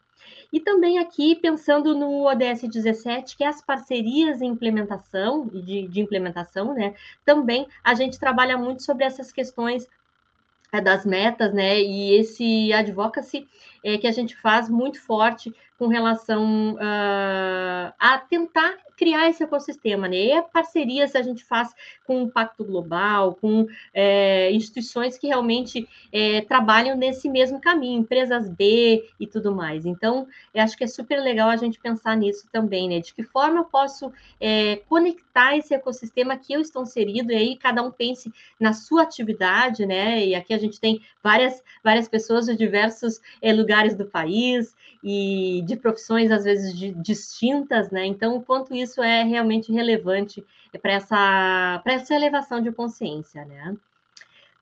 [0.52, 6.00] E também aqui, pensando no ODS 17, que é as parcerias em implementação, de, de
[6.00, 6.94] implementação, né?
[7.24, 9.86] Também a gente trabalha muito sobre essas questões
[10.72, 11.78] é, das metas, né?
[11.80, 13.46] E esse advocacy
[13.84, 20.08] é, que a gente faz muito forte com relação uh, a tentar criar esse ecossistema,
[20.08, 20.16] né?
[20.16, 21.72] E a parcerias a gente faz
[22.04, 28.48] com o Pacto Global, com é, instituições que realmente é, trabalham nesse mesmo caminho, empresas
[28.48, 29.86] B e tudo mais.
[29.86, 32.98] Então, eu acho que é super legal a gente pensar nisso também, né?
[32.98, 37.56] De que forma eu posso é, conectar esse ecossistema que eu estou inserido, e aí
[37.56, 40.26] cada um pense na sua atividade, né?
[40.26, 45.62] E aqui a gente tem várias, várias pessoas de diversos é, lugares do país e
[45.66, 48.04] de profissões, às vezes, de, distintas, né?
[48.06, 50.44] Então, o quanto isso é realmente relevante
[50.80, 53.76] para essa, essa elevação de consciência, né?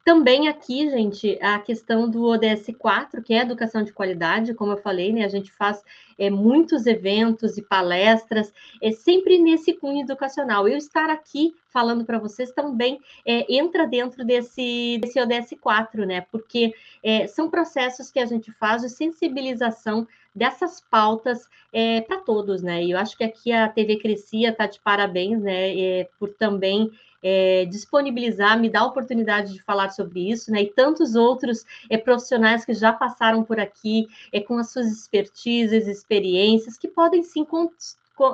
[0.07, 4.77] Também aqui, gente, a questão do ODS 4, que é educação de qualidade, como eu
[4.77, 5.25] falei, né?
[5.25, 5.83] A gente faz
[6.17, 10.69] é, muitos eventos e palestras, é sempre nesse cunho educacional.
[10.69, 16.21] Eu estar aqui falando para vocês também é, entra dentro desse, desse ODS 4, né?
[16.31, 20.07] Porque é, são processos que a gente faz de sensibilização
[20.37, 22.85] dessas pautas é, para todos, né?
[22.85, 25.77] E eu acho que aqui a TV Crescia está de parabéns, né?
[25.79, 26.91] É, por também
[27.23, 30.63] é, disponibilizar, me dar a oportunidade de falar sobre isso, né?
[30.63, 35.89] E tantos outros é, profissionais que já passaram por aqui, é, com as suas expertises,
[35.89, 37.47] experiências, que podem sim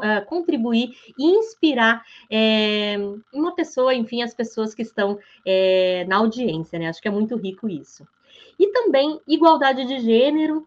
[0.03, 2.97] é, contribuir e inspirar é,
[3.33, 6.89] uma pessoa, enfim, as pessoas que estão é, na audiência, né?
[6.89, 8.05] Acho que é muito rico isso.
[8.59, 10.67] E também igualdade de gênero,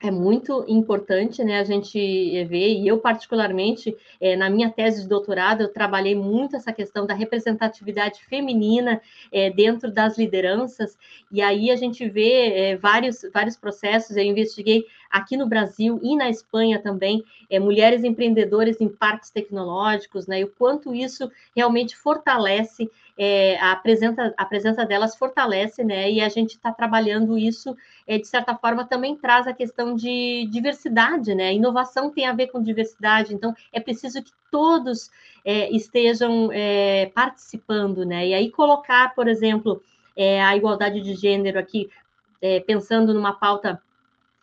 [0.00, 1.98] é muito importante, né, a gente
[2.44, 7.04] ver, e eu particularmente, é, na minha tese de doutorado, eu trabalhei muito essa questão
[7.04, 9.00] da representatividade feminina
[9.32, 10.96] é, dentro das lideranças,
[11.32, 16.16] e aí a gente vê é, vários, vários processos, eu investiguei aqui no Brasil e
[16.16, 17.24] na Espanha também,
[17.60, 24.32] mulheres empreendedoras em parques tecnológicos, né, e o quanto isso realmente fortalece é, a, presença,
[24.36, 26.08] a presença delas fortalece, né?
[26.08, 30.46] E a gente está trabalhando isso, é, de certa forma, também traz a questão de
[30.48, 31.52] diversidade, né?
[31.52, 35.10] Inovação tem a ver com diversidade, então é preciso que todos
[35.44, 38.28] é, estejam é, participando, né?
[38.28, 39.82] E aí colocar, por exemplo,
[40.16, 41.90] é, a igualdade de gênero aqui,
[42.40, 43.82] é, pensando numa pauta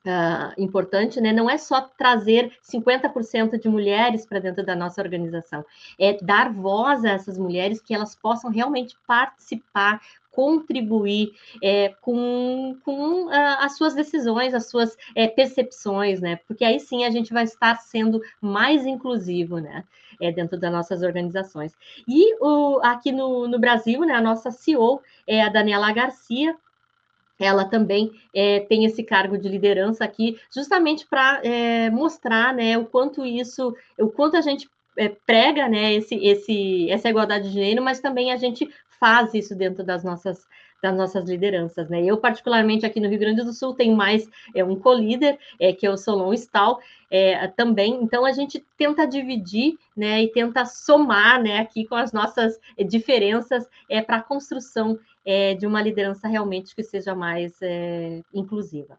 [0.05, 1.33] Uh, importante, né?
[1.33, 5.65] Não é só trazer 50% de mulheres para dentro da nossa organização,
[5.99, 9.99] é dar voz a essas mulheres que elas possam realmente participar,
[10.35, 16.39] contribuir é, com, com uh, as suas decisões, as suas é, percepções, né?
[16.45, 19.85] Porque aí sim a gente vai estar sendo mais inclusivo, né?
[20.21, 21.73] É, dentro das nossas organizações.
[22.07, 26.55] E o, aqui no, no Brasil, né, a nossa CEO é a Daniela Garcia,
[27.39, 32.85] ela também é, tem esse cargo de liderança aqui, justamente para é, mostrar né, o
[32.85, 37.83] quanto isso, o quanto a gente é, prega né, esse, esse, essa igualdade de gênero,
[37.83, 38.69] mas também a gente
[38.99, 40.45] faz isso dentro das nossas,
[40.81, 41.89] das nossas lideranças.
[41.89, 42.03] Né?
[42.03, 45.85] Eu, particularmente, aqui no Rio Grande do Sul, tenho mais é, um co-líder, é, que
[45.85, 46.79] é o Solon Stal,
[47.11, 47.99] é, também.
[48.01, 53.67] Então, a gente tenta dividir né, e tenta somar né, aqui com as nossas diferenças
[53.89, 58.97] é, para a construção é, de uma liderança realmente que seja mais é, inclusiva.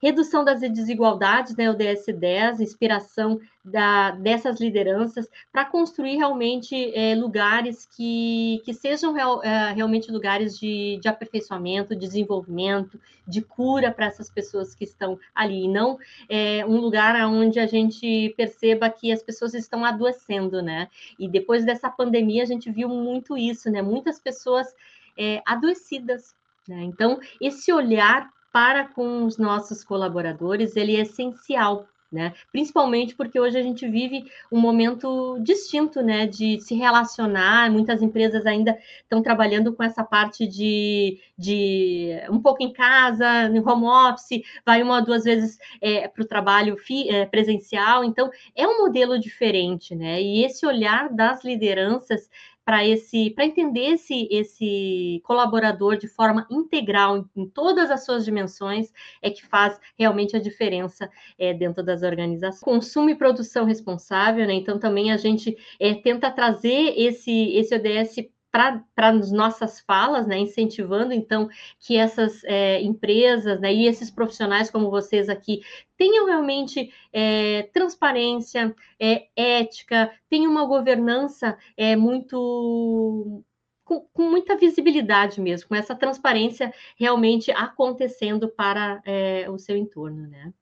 [0.00, 7.84] Redução das desigualdades, né, o DS10, inspiração da, dessas lideranças para construir realmente é, lugares
[7.96, 14.30] que, que sejam real, é, realmente lugares de, de aperfeiçoamento, desenvolvimento, de cura para essas
[14.30, 19.22] pessoas que estão ali, e não é, um lugar onde a gente perceba que as
[19.22, 20.88] pessoas estão adoecendo, né?
[21.18, 23.82] E depois dessa pandemia a gente viu muito isso, né?
[23.82, 24.72] Muitas pessoas
[25.18, 26.34] é, adoecidas.
[26.66, 26.82] Né?
[26.84, 32.32] Então, esse olhar para com os nossos colaboradores, ele é essencial, né?
[32.50, 37.70] Principalmente porque hoje a gente vive um momento distinto, né, de se relacionar.
[37.70, 43.68] Muitas empresas ainda estão trabalhando com essa parte de, de um pouco em casa, no
[43.68, 48.02] home office, vai uma ou duas vezes é, para o trabalho fi, é, presencial.
[48.02, 50.20] Então, é um modelo diferente, né?
[50.22, 52.30] E esse olhar das lideranças
[52.68, 58.26] para esse para entender esse, esse colaborador de forma integral em, em, todas as suas
[58.26, 62.60] dimensões é que faz realmente a diferença é, dentro das organizações.
[62.60, 64.52] Consumo e produção responsável, né?
[64.52, 70.38] Então também a gente é, tenta trazer esse, esse ODS para as nossas falas, né,
[70.38, 75.60] incentivando então que essas é, empresas né, e esses profissionais como vocês aqui
[75.96, 83.44] tenham realmente é, transparência, é, ética, tenham uma governança é, muito
[83.84, 90.26] com, com, muita visibilidade mesmo, com essa transparência realmente acontecendo para é, o seu entorno,
[90.28, 90.52] né?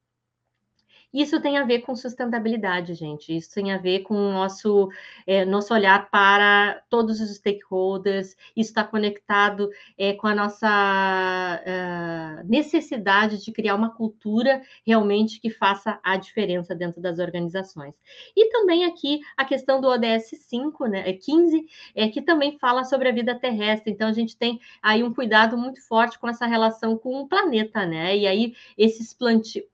[1.16, 3.34] Isso tem a ver com sustentabilidade, gente.
[3.34, 4.90] Isso tem a ver com o nosso,
[5.26, 8.36] é, nosso olhar para todos os stakeholders.
[8.54, 15.48] Isso está conectado é, com a nossa uh, necessidade de criar uma cultura realmente que
[15.48, 17.94] faça a diferença dentro das organizações.
[18.36, 23.08] E também aqui a questão do ODS 5, né, 15, é, que também fala sobre
[23.08, 23.90] a vida terrestre.
[23.90, 27.86] Então, a gente tem aí um cuidado muito forte com essa relação com o planeta,
[27.86, 28.14] né?
[28.14, 29.16] E aí, esses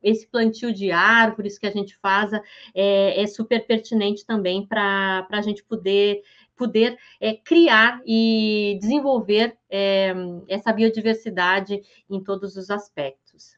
[0.00, 2.42] esse plantio de árvores, árvores que a gente faça
[2.74, 6.22] é, é super pertinente também para a gente poder
[6.54, 10.14] poder é, criar e desenvolver é,
[10.46, 13.56] essa biodiversidade em todos os aspectos.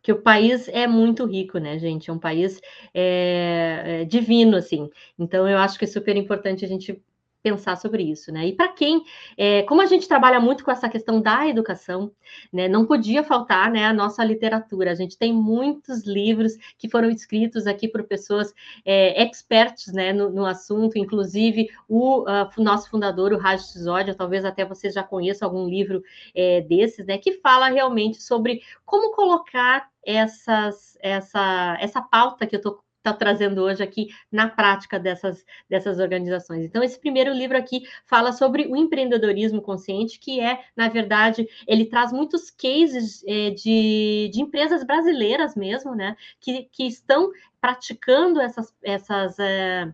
[0.00, 2.08] Que o país é muito rico, né, gente?
[2.08, 2.58] É um país
[2.94, 4.88] é, é divino, assim.
[5.18, 7.02] Então, eu acho que é super importante a gente
[7.42, 8.46] pensar sobre isso, né?
[8.46, 9.02] E para quem,
[9.36, 12.12] é, como a gente trabalha muito com essa questão da educação,
[12.52, 14.90] né, não podia faltar, né, a nossa literatura.
[14.90, 18.52] A gente tem muitos livros que foram escritos aqui por pessoas
[18.84, 24.44] é, expertos, né, no, no, assunto, inclusive o uh, nosso fundador, o Raj Sisodia, talvez
[24.44, 26.02] até vocês já conheçam algum livro
[26.34, 32.58] é, desses, né, que fala realmente sobre como colocar essas, essa, essa pauta que eu
[32.58, 36.64] estou está trazendo hoje aqui na prática dessas, dessas organizações.
[36.64, 41.86] Então, esse primeiro livro aqui fala sobre o empreendedorismo consciente, que é, na verdade, ele
[41.86, 48.74] traz muitos cases é, de, de empresas brasileiras mesmo, né, que, que estão praticando essas,
[48.82, 49.92] essas é,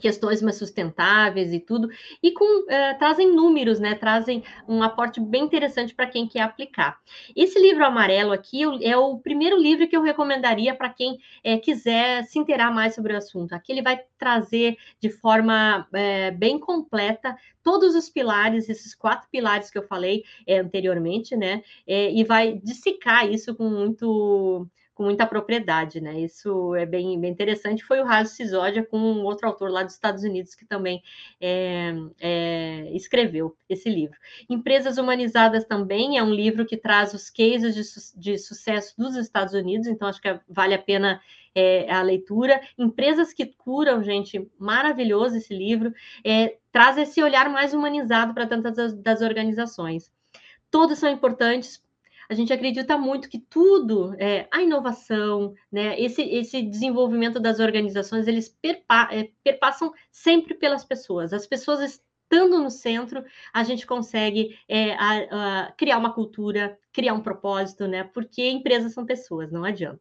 [0.00, 1.88] questões mais sustentáveis e tudo,
[2.22, 3.94] e com eh, trazem números, né?
[3.94, 6.98] Trazem um aporte bem interessante para quem quer aplicar.
[7.36, 12.24] Esse livro amarelo aqui é o primeiro livro que eu recomendaria para quem eh, quiser
[12.24, 13.52] se inteirar mais sobre o assunto.
[13.52, 19.70] Aqui ele vai trazer de forma eh, bem completa todos os pilares, esses quatro pilares
[19.70, 21.62] que eu falei anteriormente, né?
[21.86, 24.66] e vai dissecar isso com muito
[25.00, 26.20] com muita propriedade, né?
[26.20, 27.82] Isso é bem, bem interessante.
[27.82, 31.02] Foi o Raso Cisódia com um outro autor lá dos Estados Unidos que também
[31.40, 34.18] é, é, escreveu esse livro.
[34.46, 39.16] Empresas Humanizadas também é um livro que traz os cases de, su de sucesso dos
[39.16, 41.18] Estados Unidos, então acho que vale a pena
[41.54, 42.60] é, a leitura.
[42.76, 45.94] Empresas que curam, gente, maravilhoso esse livro.
[46.22, 50.12] É, traz esse olhar mais humanizado para tantas das, das organizações.
[50.70, 51.82] Todos são importantes
[52.30, 58.28] a gente acredita muito que tudo, é, a inovação, né, esse, esse desenvolvimento das organizações,
[58.28, 61.32] eles perpa é, perpassam sempre pelas pessoas.
[61.32, 67.14] As pessoas estando no centro, a gente consegue é, a, a criar uma cultura, criar
[67.14, 68.04] um propósito, né?
[68.04, 70.00] Porque empresas são pessoas, não adianta.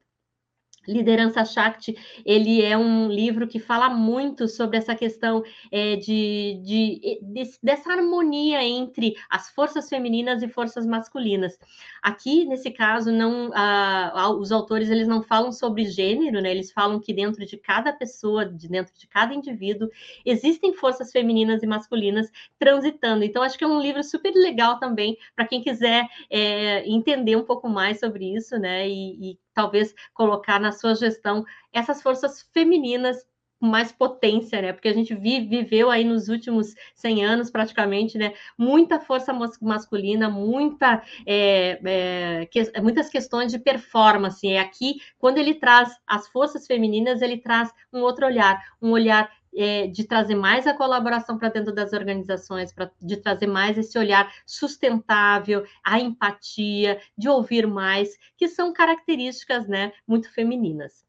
[0.89, 7.19] Liderança Shakti, ele é um livro que fala muito sobre essa questão é, de, de,
[7.21, 11.58] de, dessa harmonia entre as forças femininas e forças masculinas.
[12.02, 16.52] Aqui, nesse caso, não ah, os autores eles não falam sobre gênero, né?
[16.52, 19.89] Eles falam que dentro de cada pessoa, de dentro de cada indivíduo,
[20.25, 23.23] existem forças femininas e masculinas transitando.
[23.23, 27.43] Então, acho que é um livro super legal também para quem quiser é, entender um
[27.43, 28.88] pouco mais sobre isso, né?
[28.88, 31.43] E, e talvez colocar na sua gestão
[31.74, 33.17] essas forças femininas
[33.60, 34.72] com mais potência, né?
[34.72, 38.34] Porque a gente vive, viveu aí nos últimos 100 anos, praticamente, né?
[38.58, 44.48] Muita força masculina, muita, é, é, que, muitas questões de performance.
[44.48, 49.30] E aqui, quando ele traz as forças femininas, ele traz um outro olhar, um olhar
[49.60, 54.00] é, de trazer mais a colaboração para dentro das organizações, pra, de trazer mais esse
[54.00, 61.04] olhar sustentável, a empatia, de ouvir mais, que são características né, muito femininas.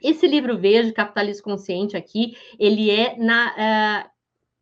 [0.00, 4.08] Esse livro verde, Capitalismo Consciente, aqui, ele é na.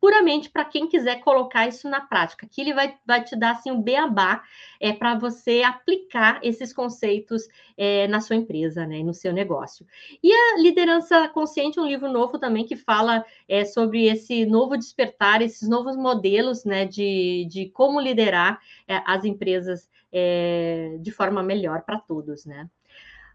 [0.03, 2.45] Puramente para quem quiser colocar isso na prática.
[2.45, 4.43] Aqui ele vai, vai te dar assim um beabá
[4.81, 7.47] é, para você aplicar esses conceitos
[7.79, 9.87] é, na sua empresa, né, no seu negócio.
[10.21, 15.41] E a liderança consciente, um livro novo também que fala é, sobre esse novo despertar,
[15.41, 21.83] esses novos modelos, né, de, de como liderar é, as empresas é, de forma melhor
[21.83, 22.69] para todos, né.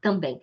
[0.00, 0.40] também.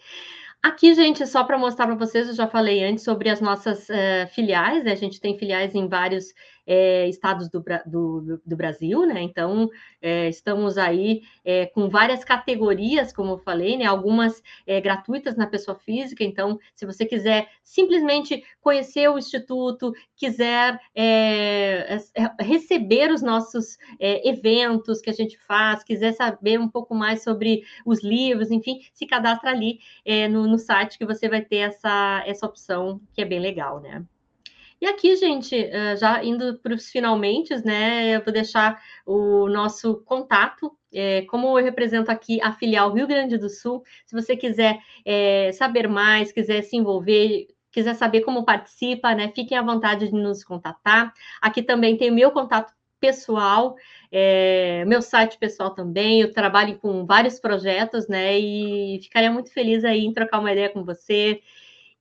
[0.61, 4.27] Aqui, gente, só para mostrar para vocês, eu já falei antes sobre as nossas uh,
[4.33, 4.93] filiais, né?
[4.93, 6.33] A gente tem filiais em vários
[6.66, 9.22] é, estados do, do, do, Brasil, né?
[9.22, 9.70] Então,
[10.01, 13.86] é, estamos aí é, com várias categorias, como eu falei, né?
[13.86, 16.24] Algumas é, gratuitas na pessoa física.
[16.24, 25.01] Então, se você quiser simplesmente conhecer o Instituto, quiser é, é, receber os nossos eventos
[25.01, 29.49] que a gente faz, quiser saber um pouco mais sobre os livros, enfim, se cadastra
[29.51, 29.80] ali
[30.30, 34.05] no, no site que você vai ter essa, essa opção que é bem legal, né?
[34.84, 38.17] E aqui, gente, eh, já indo para os finalmente, né?
[38.17, 40.77] Eu vou deixar o nosso contato.
[40.93, 45.53] É, como eu represento aqui a filial Rio Grande do Sul, se você quiser é,
[45.53, 49.31] saber mais, quiser se envolver, quiser saber como participa, né?
[49.34, 51.13] Fiquem à vontade de nos contatar.
[51.41, 53.75] Aqui também tem o meu contato pessoal,
[54.11, 56.19] é, meu site pessoal também.
[56.19, 58.38] Eu trabalho com vários projetos, né?
[58.38, 61.39] E ficaria muito feliz aí em trocar uma ideia com você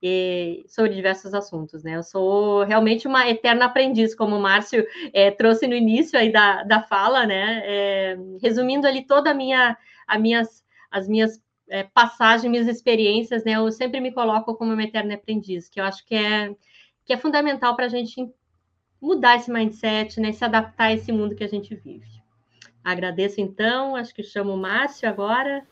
[0.05, 1.95] e, sobre diversos assuntos, né?
[1.95, 6.61] Eu sou realmente uma eterna aprendiz, como o Márcio é, trouxe no início aí da,
[6.63, 7.61] da fala, né?
[7.63, 13.53] É, resumindo ali toda a minha, a minhas, as minhas é, passagens, minhas experiências, né?
[13.53, 16.53] Eu sempre me coloco como uma eterna aprendiz, que eu acho que é,
[17.05, 18.29] que é fundamental para a gente
[19.01, 20.33] mudar esse mindset, né?
[20.33, 22.11] Se adaptar a esse mundo que a gente vive.
[22.83, 25.65] Agradeço então, acho que chamo o Márcio agora.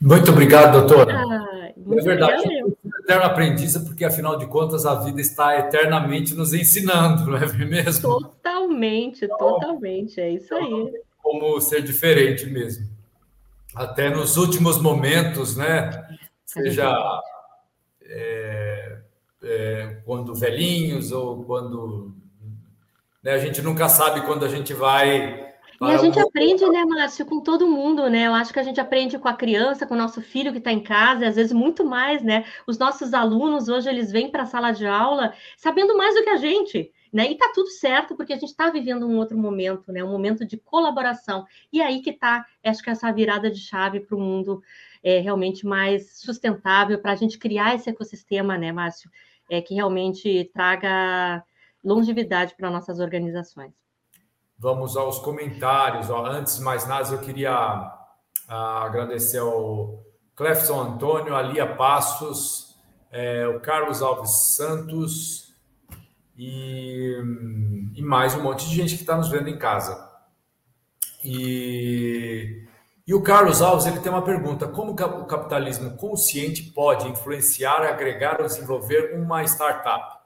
[0.00, 1.18] Muito obrigado, doutora.
[1.18, 2.44] Ah, é verdade,
[3.06, 8.20] eterno aprendiz, porque afinal de contas a vida está eternamente nos ensinando, não é mesmo?
[8.20, 10.92] Totalmente, então, totalmente, é isso aí.
[11.22, 12.88] Como ser diferente mesmo.
[13.74, 15.90] Até nos últimos momentos, né?
[16.44, 17.20] Seja
[18.02, 18.98] é,
[19.42, 22.12] é, quando velhinhos ou quando.
[23.22, 27.26] Né, a gente nunca sabe quando a gente vai e a gente aprende, né, Márcio,
[27.26, 28.26] com todo mundo, né?
[28.26, 30.72] Eu acho que a gente aprende com a criança, com o nosso filho que está
[30.72, 32.44] em casa, e às vezes muito mais, né?
[32.66, 36.30] Os nossos alunos hoje eles vêm para a sala de aula sabendo mais do que
[36.30, 37.30] a gente, né?
[37.30, 40.02] E tá tudo certo, porque a gente está vivendo um outro momento, né?
[40.02, 41.44] Um momento de colaboração.
[41.72, 44.62] E aí que tá, acho que essa virada de chave para o mundo
[45.02, 49.10] é, realmente mais sustentável, para a gente criar esse ecossistema, né, Márcio?
[49.48, 51.44] É, que realmente traga
[51.84, 53.85] longevidade para nossas organizações.
[54.58, 56.08] Vamos aos comentários.
[56.08, 57.52] Ó, antes de mais nada, eu queria
[58.48, 60.02] ah, agradecer ao
[60.34, 62.74] Clefson Antônio, a Lia Passos,
[63.10, 65.54] é, o Carlos Alves Santos
[66.36, 67.16] e,
[67.94, 70.10] e, mais um monte de gente que está nos vendo em casa.
[71.24, 72.66] E,
[73.06, 78.40] e o Carlos Alves ele tem uma pergunta: como o capitalismo consciente pode influenciar, agregar
[78.40, 80.16] ou desenvolver uma startup?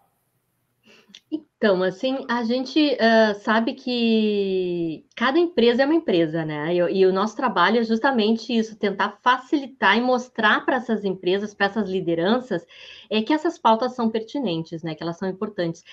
[1.33, 2.97] Então, assim, a gente
[3.43, 6.74] sabe que cada empresa é uma empresa, né?
[6.74, 11.53] E, e, o nosso trabalho é justamente isso, tentar facilitar e mostrar para essas empresas,
[11.53, 12.64] para essas lideranças,
[13.11, 14.95] é que essas pautas são pertinentes, né?
[14.95, 15.85] Que elas são importantes.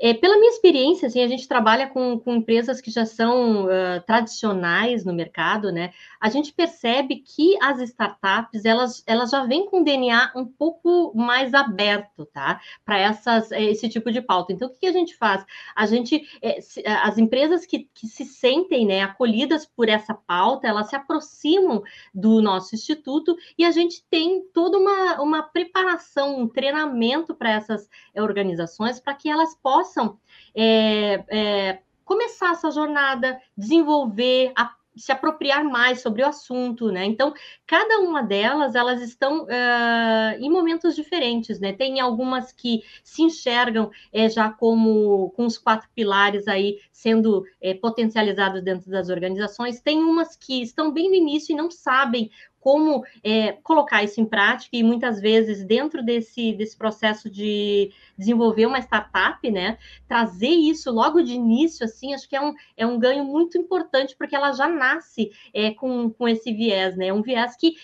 [0.00, 3.68] É, pela minha experiência, assim, a gente trabalha com, com empresas que já são
[4.06, 5.92] tradicionais no mercado, né?
[6.18, 11.52] A gente percebe que as startups elas, elas já vêm com DNA um pouco mais
[11.52, 12.58] aberto, tá?
[12.84, 14.54] Para essas esse tipo de pauta.
[14.54, 15.44] Então, o que a gente faz?
[15.74, 16.58] A gente, é,
[17.02, 21.82] as empresas que, que se sentem né, acolhidas por essa pauta, elas se aproximam
[22.14, 27.88] do nosso instituto e a gente tem toda uma, uma preparação, um treinamento para essas
[28.14, 30.18] é, organizações para que elas possam
[30.54, 34.52] é, é, começar essa jornada, desenvolver,
[34.96, 37.04] se apropriar mais sobre o assunto, né?
[37.04, 37.32] Então,
[37.66, 41.72] cada uma delas, elas estão uh, em momentos diferentes, né?
[41.72, 47.72] Tem algumas que se enxergam é, já como com os quatro pilares aí sendo é,
[47.72, 52.30] potencializados dentro das organizações, tem umas que estão bem no início e não sabem
[52.60, 58.66] como é, colocar isso em prática, e muitas vezes, dentro desse, desse processo de desenvolver
[58.66, 62.98] uma startup, né, trazer isso logo de início, assim, acho que é um, é um
[62.98, 67.56] ganho muito importante, porque ela já nasce é, com, com esse viés, né, um viés
[67.56, 67.74] que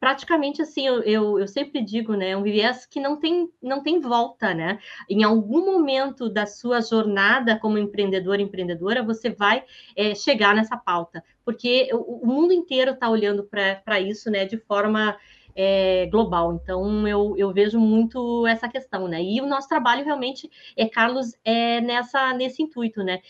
[0.00, 4.00] praticamente assim, eu, eu, eu, sempre digo, né, um viés que não tem, não tem
[4.00, 4.78] volta, né?
[5.08, 9.62] Em algum momento da sua jornada como empreendedor, empreendedora, você vai
[9.94, 14.56] é, chegar nessa pauta, porque o, o mundo inteiro está olhando para isso, né, de
[14.56, 15.16] forma
[15.54, 16.54] é, global.
[16.54, 19.22] Então, eu, eu vejo muito essa questão, né?
[19.22, 23.20] E o nosso trabalho realmente, é, Carlos, é nessa, nesse intuito, né?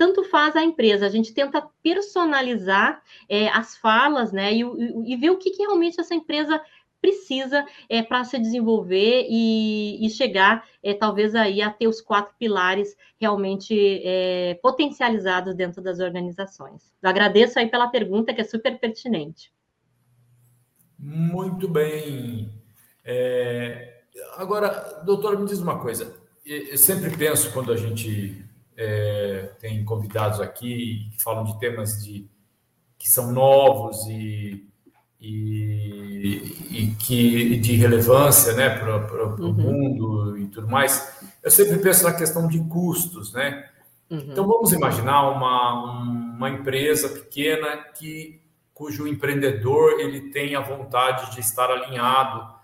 [0.00, 1.04] Tanto faz a empresa.
[1.04, 4.62] A gente tenta personalizar é, as falas, né, e,
[5.04, 6.58] e, ver o que, que realmente essa empresa
[7.02, 12.34] precisa é, para se desenvolver e, e chegar, é, talvez, aí a ter os quatro
[12.38, 16.94] pilares realmente é, potencializados dentro das organizações.
[17.02, 19.52] Eu agradeço aí pela pergunta, que é super pertinente.
[20.98, 22.50] Muito bem.
[23.04, 24.00] É,
[24.38, 26.16] agora, doutor, me diz uma coisa.
[26.42, 32.28] Eu sempre penso, quando a gente é, tem convidados aqui que falam de temas de,
[32.98, 34.66] que são novos e,
[35.20, 39.52] e, e que de relevância né, para o uhum.
[39.52, 41.18] mundo e tudo mais.
[41.42, 43.68] Eu sempre penso na questão de custos, né?
[44.10, 44.18] Uhum.
[44.18, 48.40] Então vamos imaginar uma, uma empresa pequena que
[48.74, 52.59] cujo empreendedor ele tem a vontade de estar alinhado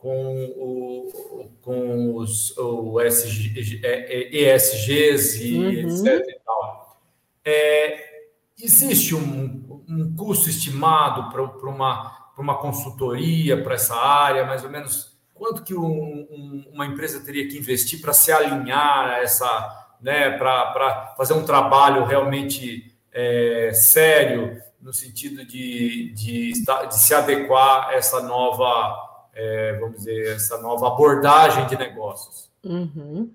[0.00, 6.06] com, o, com os o ESGs é, é, e uhum.
[6.06, 6.26] etc.
[6.26, 7.00] E tal.
[7.44, 8.22] É,
[8.58, 15.18] existe um, um custo estimado para uma, uma consultoria para essa área, mais ou menos
[15.34, 20.30] quanto que um, um, uma empresa teria que investir para se alinhar a essa, né,
[20.38, 27.94] para fazer um trabalho realmente é, sério no sentido de, de, de se adequar a
[27.94, 32.50] essa nova é, vamos dizer, essa nova abordagem de negócios?
[32.64, 33.32] Uhum.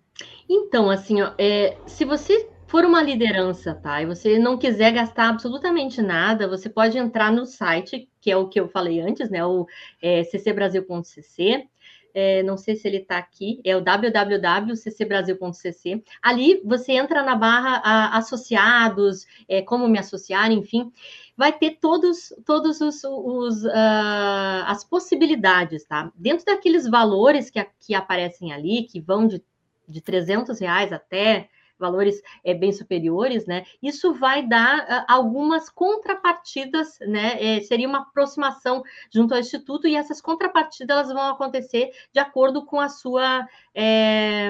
[0.50, 5.30] Então, assim, ó, é, se você for uma liderança, tá, e você não quiser gastar
[5.30, 9.46] absolutamente nada, você pode entrar no site, que é o que eu falei antes, né,
[9.46, 9.68] o
[10.02, 11.68] é, ccbrasil.cc,
[12.16, 16.02] é, não sei se ele está aqui, é o www.ccbrasil.cc.
[16.24, 20.94] Ali você entra na barra a, associados, é, como me associar, enfim,
[21.38, 26.12] vai ter todos, todos os, os uh, as possibilidades, tá?
[26.16, 29.44] Dentro daqueles valores que, que aparecem ali, que vão de,
[29.88, 33.66] de 300 reais até valores é, bem superiores, né?
[33.82, 37.58] Isso vai dar uh, algumas contrapartidas, né?
[37.58, 38.84] É, seria uma aproximação
[39.14, 44.50] junto ao Instituto, e essas contrapartidas elas vão acontecer de acordo com a sua é,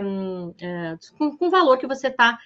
[1.17, 2.37] com, com, o valor que você está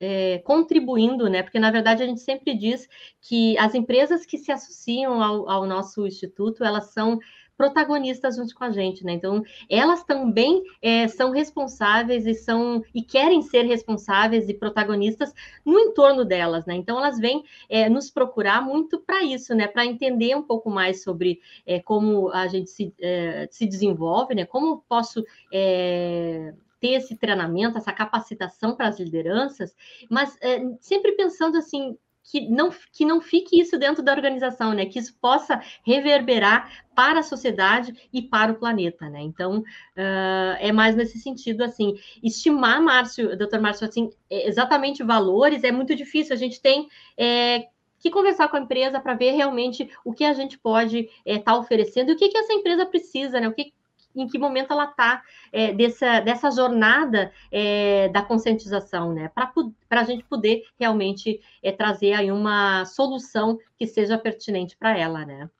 [0.00, 1.42] é, contribuindo, né?
[1.42, 2.88] Porque na verdade a gente sempre diz
[3.20, 7.18] que as empresas que se associam ao, ao nosso instituto elas são
[7.56, 9.12] protagonistas junto com a gente, né?
[9.12, 15.32] Então, elas também é, são responsáveis e são e querem ser responsáveis e protagonistas
[15.64, 16.74] no entorno delas, né?
[16.74, 19.68] Então, elas vêm é, nos procurar muito para isso, né?
[19.68, 24.44] Para entender um pouco mais sobre é, como a gente se, é, se desenvolve, né?
[24.44, 26.52] Como posso é,
[26.84, 29.74] ter esse treinamento, essa capacitação para as lideranças,
[30.10, 34.84] mas é, sempre pensando assim, que não, que não fique isso dentro da organização, né?
[34.84, 39.22] Que isso possa reverberar para a sociedade e para o planeta, né?
[39.22, 45.64] Então, uh, é mais nesse sentido, assim, estimar, Márcio, doutor Márcio, assim, é, exatamente valores
[45.64, 47.66] é muito difícil, a gente tem é,
[47.98, 51.38] que conversar com a empresa para ver realmente o que a gente pode estar é,
[51.38, 53.48] tá oferecendo e o que, que essa empresa precisa, né?
[53.48, 53.72] O que,
[54.14, 59.30] em que momento ela está é, dessa, dessa jornada é, da conscientização, né?
[59.34, 65.24] Para a gente poder realmente é, trazer aí uma solução que seja pertinente para ela,
[65.24, 65.50] né?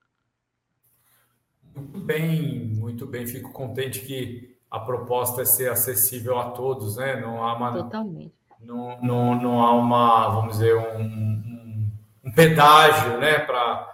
[1.74, 3.26] Muito bem, muito bem.
[3.26, 7.20] Fico contente que a proposta é ser acessível a todos, né?
[7.20, 7.72] Não há uma.
[7.72, 8.34] Totalmente.
[8.60, 11.92] Não, não, não há uma, vamos dizer, um, um,
[12.24, 13.38] um pedágio, né?
[13.40, 13.92] Para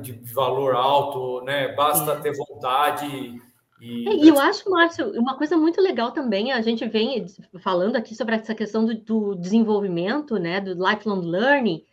[0.00, 1.74] de valor alto, né?
[1.74, 3.40] Basta ter vontade
[3.80, 7.26] e, é, e eu acho, Márcio, uma coisa muito legal também, a gente vem
[7.60, 11.84] falando aqui sobre essa questão do, do desenvolvimento, né, do lifelong learning,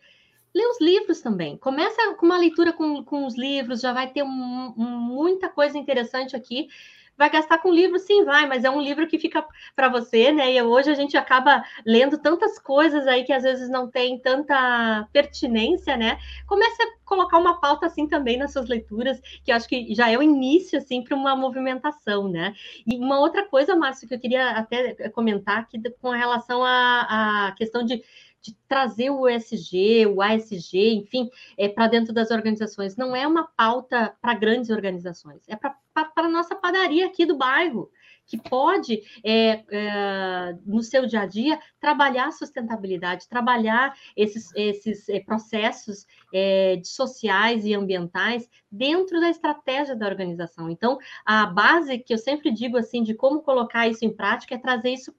[0.54, 1.56] lê os livros também.
[1.56, 5.76] Começa com uma leitura com, com os livros, já vai ter um, um, muita coisa
[5.76, 6.68] interessante aqui
[7.16, 7.98] Vai gastar com livro?
[7.98, 9.46] Sim, vai, mas é um livro que fica
[9.76, 10.52] para você, né?
[10.52, 15.08] E hoje a gente acaba lendo tantas coisas aí que às vezes não tem tanta
[15.12, 16.18] pertinência, né?
[16.46, 20.18] Comece a colocar uma pauta assim também nas suas leituras, que acho que já é
[20.18, 22.52] o início, assim, para uma movimentação, né?
[22.84, 27.84] E uma outra coisa, Márcio, que eu queria até comentar aqui com relação à questão
[27.84, 28.02] de
[28.44, 32.94] de trazer o ESG, o ASG, enfim, é, para dentro das organizações.
[32.94, 35.74] Não é uma pauta para grandes organizações, é para
[36.14, 37.90] a nossa padaria aqui do bairro,
[38.26, 45.20] que pode, é, é, no seu dia a dia, trabalhar sustentabilidade, trabalhar esses, esses é,
[45.20, 50.68] processos é, sociais e ambientais dentro da estratégia da organização.
[50.68, 54.58] Então, a base que eu sempre digo assim de como colocar isso em prática é
[54.58, 55.14] trazer isso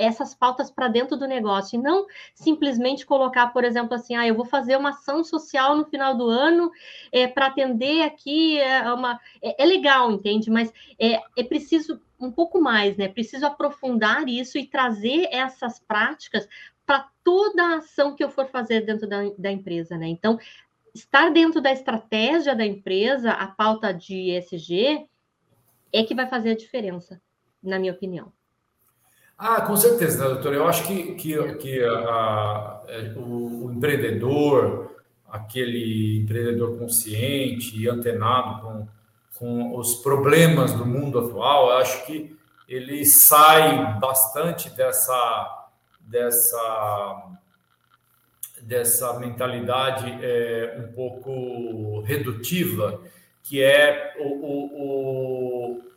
[0.00, 4.34] essas pautas para dentro do negócio e não simplesmente colocar, por exemplo, assim, ah, eu
[4.34, 6.70] vou fazer uma ação social no final do ano
[7.12, 10.50] é, para atender aqui é, uma é, é, legal, entende?
[10.50, 13.08] Mas é, é preciso um pouco mais, né?
[13.08, 16.48] Preciso aprofundar isso e trazer essas práticas
[16.86, 20.08] para toda a ação que eu for fazer dentro da, da empresa, né?
[20.08, 20.38] Então,
[20.94, 25.06] estar dentro da estratégia da empresa, a pauta de ESG,
[25.92, 27.20] é que vai fazer a diferença,
[27.62, 28.32] na minha opinião.
[29.42, 30.52] Ah, com certeza, né, doutor?
[30.52, 34.94] Eu acho que, que, que a, é, o, o, empreendedor,
[35.26, 38.88] aquele empreendedor consciente e antenado com,
[39.38, 42.36] com os problemas do mundo atual, eu acho que
[42.68, 45.68] ele sai bastante dessa,
[46.00, 47.30] dessa,
[48.60, 53.00] dessa mentalidade é, um pouco redutiva,
[53.42, 55.89] que é o, o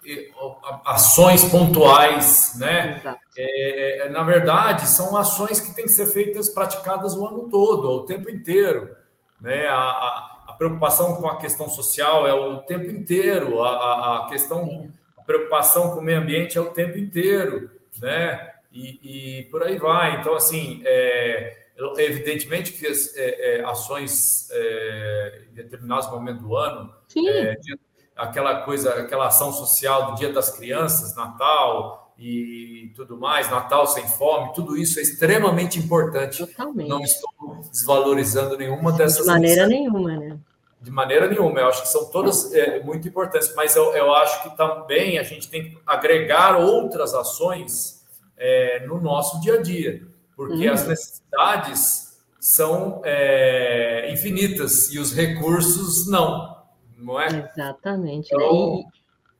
[0.86, 3.01] ações pontuais, né?
[3.38, 7.89] É, é, na verdade, são ações que têm que ser feitas, praticadas o ano todo,
[7.89, 8.95] o tempo inteiro,
[9.41, 9.68] né?
[9.68, 14.91] A, a, a preocupação com a questão social é o tempo inteiro, a, a, questão,
[15.18, 18.51] a preocupação com o meio ambiente é o tempo inteiro, né?
[18.72, 20.20] E, e por aí vai.
[20.20, 21.58] Então, assim, é,
[21.97, 26.93] evidentemente que as, é, é, ações é, em determinados momentos do ano,
[27.28, 27.56] é,
[28.16, 34.07] aquela coisa, aquela ação social do Dia das Crianças, Natal e tudo mais, Natal sem
[34.07, 36.45] fome, tudo isso é extremamente importante.
[36.45, 36.88] Totalmente.
[36.88, 39.26] Não estou desvalorizando nenhuma dessas.
[39.26, 40.39] De maneira nenhuma, né?
[40.80, 44.43] De maneira nenhuma, eu acho que são todas é, muito importantes, mas eu, eu acho
[44.43, 48.03] que também a gente tem que agregar outras ações
[48.38, 50.05] é, no nosso dia a dia,
[50.36, 50.74] porque hum.
[50.74, 56.53] as necessidades são é, infinitas e os recursos não
[57.04, 57.28] não é?
[57.28, 58.30] Exatamente.
[58.34, 58.78] Então...
[58.78, 58.84] Né?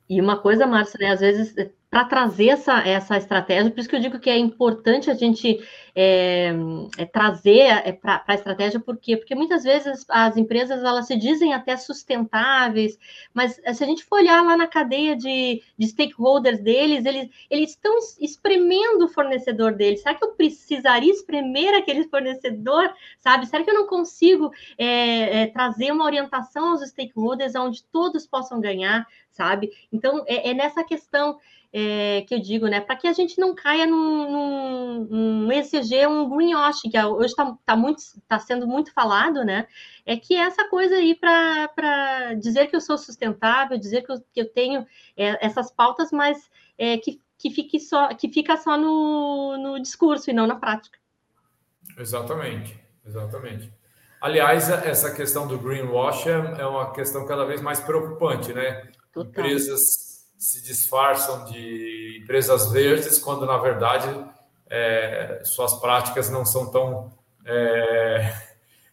[0.10, 1.12] E, e, uma coisa, Márcia, né?
[1.12, 1.56] às vezes
[1.90, 5.60] para trazer essa, essa estratégia, por isso que eu digo que é importante a gente
[5.96, 6.52] é,
[6.98, 9.16] é trazer é, para a estratégia, por quê?
[9.16, 12.98] Porque muitas vezes as empresas elas se dizem até sustentáveis,
[13.34, 17.30] mas eh, se a gente for olhar lá na cadeia de, de stakeholders deles, eles,
[17.50, 20.02] eles estão espremendo o fornecedor deles.
[20.02, 22.92] Será que eu precisaria espremer aquele fornecedor?
[23.20, 23.46] Sabe?
[23.46, 29.06] Será que eu não consigo é, trazer uma orientação aos stakeholders onde todos possam ganhar?
[29.30, 29.72] Sabe?
[29.92, 31.38] Então, é, é nessa questão
[31.74, 32.80] é, que eu digo, né?
[32.80, 35.52] Para que a gente não caia num, num, num
[35.84, 39.68] ECG, um greenwashing, que é, hoje está tá muito, tá sendo muito falado, né?
[40.06, 44.24] É que é essa coisa aí para dizer que eu sou sustentável, dizer que eu,
[44.34, 48.78] que eu tenho é, essas pautas, mas é, que, que, fique só, que fica só
[48.78, 50.98] no, no discurso e não na prática.
[51.98, 53.72] Exatamente, exatamente.
[54.22, 58.90] Aliás, essa questão do greenwashing é uma questão cada vez mais preocupante, né?
[59.12, 59.30] Total.
[59.30, 64.08] Empresas se disfarçam de empresas verdes, quando na verdade
[64.74, 67.14] é, suas práticas não são tão
[67.46, 68.34] é,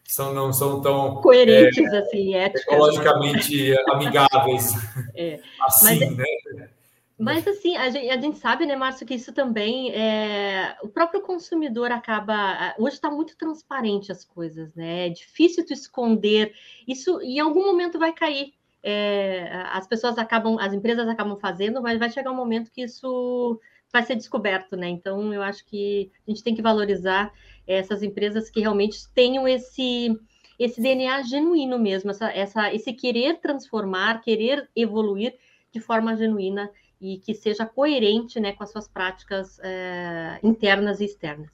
[0.03, 2.73] são, não são tão coerentes é, assim, éticas, né?
[2.73, 4.73] ecologicamente amigáveis
[5.15, 5.39] é.
[5.61, 6.69] assim, mas, né?
[7.17, 10.75] Mas assim, a gente, a gente, sabe, né, Márcio, que isso também é.
[10.81, 12.73] O próprio consumidor acaba.
[12.79, 15.05] Hoje está muito transparente as coisas, né?
[15.05, 16.51] É difícil tu esconder.
[16.87, 18.53] Isso em algum momento vai cair
[18.83, 23.59] é, as pessoas acabam, as empresas acabam fazendo, mas vai chegar um momento que isso
[23.91, 24.87] vai ser descoberto, né?
[24.87, 27.31] Então, eu acho que a gente tem que valorizar
[27.67, 30.17] essas empresas que realmente tenham esse
[30.59, 35.33] esse DNA genuíno mesmo, essa, essa, esse querer transformar, querer evoluir
[35.71, 36.69] de forma genuína
[36.99, 41.49] e que seja coerente né, com as suas práticas é, internas e externas.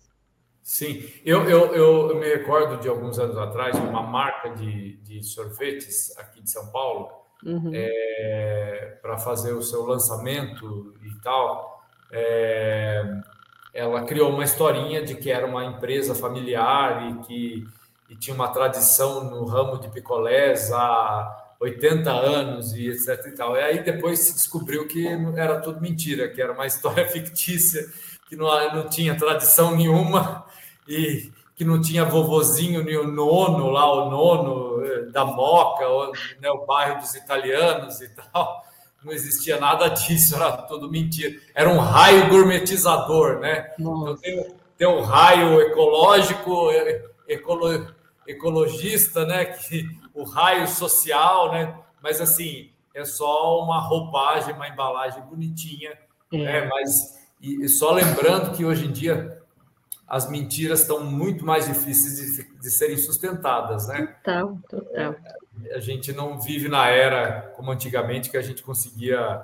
[0.62, 6.18] Sim, eu, eu, eu, me recordo de alguns anos atrás, uma marca de, de sorvetes
[6.18, 7.10] aqui de São Paulo,
[7.46, 7.72] uhum.
[7.74, 11.77] é, para fazer o seu lançamento e tal.
[12.12, 13.04] É,
[13.74, 17.68] ela criou uma historinha de que era uma empresa familiar e que
[18.10, 23.56] e tinha uma tradição no ramo de picolés há, 80 anos e etc e tal.
[23.56, 27.84] E aí depois se descobriu que era tudo mentira, que era uma história fictícia,
[28.30, 30.46] que não, não tinha tradição nenhuma
[30.88, 35.86] e que não tinha vovozinho nem o nono lá, o nono eh, da Moca,
[36.40, 38.64] né, o bairro dos italianos e tal.
[39.08, 41.40] Não existia nada disso, era tudo mentira.
[41.56, 43.74] Era um raio gourmetizador, né?
[43.80, 44.18] Então
[44.78, 46.70] tem, um raio ecológico,
[47.26, 47.88] ecolo,
[48.28, 49.46] ecologista, né?
[49.46, 51.74] Que, o raio social, né?
[52.04, 55.98] Mas assim, é só uma roupagem, uma embalagem bonitinha,
[56.34, 56.38] é.
[56.38, 56.66] né?
[56.66, 59.42] Mas e, só lembrando que hoje em dia
[60.06, 64.18] as mentiras estão muito mais difíceis de, de serem sustentadas, né?
[64.22, 65.14] Total, total.
[65.14, 65.16] É,
[65.72, 69.42] a gente não vive na era como antigamente que a gente conseguia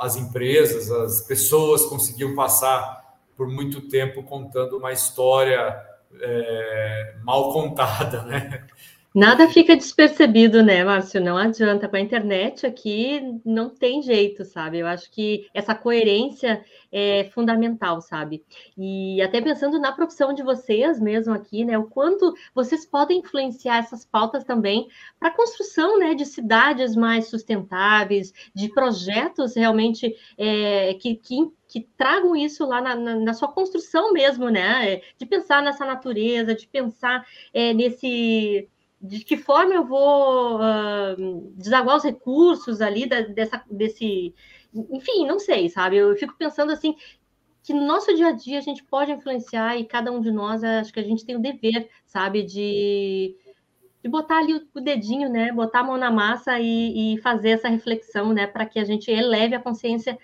[0.00, 3.00] as empresas, as pessoas conseguiam passar
[3.36, 5.76] por muito tempo contando uma história
[6.20, 8.66] é, mal contada, né?
[9.12, 11.20] Nada fica despercebido, né, Márcio?
[11.20, 11.88] Não adianta.
[11.88, 14.78] Com a internet aqui não tem jeito, sabe?
[14.78, 18.44] Eu acho que essa coerência é fundamental, sabe?
[18.78, 21.76] E até pensando na profissão de vocês mesmo aqui, né?
[21.76, 24.86] O quanto vocês podem influenciar essas pautas também
[25.18, 31.88] para a construção, né, de cidades mais sustentáveis, de projetos realmente é, que, que que
[31.96, 35.00] tragam isso lá na, na, na, sua construção mesmo, né?
[35.16, 38.68] De pensar nessa natureza, de pensar é, nesse
[39.00, 44.34] de que forma eu vou uh, desaguar os recursos ali da, dessa, desse.
[44.74, 45.96] Enfim, não sei, sabe?
[45.96, 46.94] Eu fico pensando assim
[47.62, 50.62] que no nosso dia a dia a gente pode influenciar e cada um de nós,
[50.62, 53.36] acho que a gente tem o dever, sabe, de,
[54.02, 55.50] de botar ali o, dedinho, né?
[55.52, 58.46] Botar a mão na massa e, e fazer essa reflexão, né?
[58.46, 60.18] Para que a gente eleve a consciência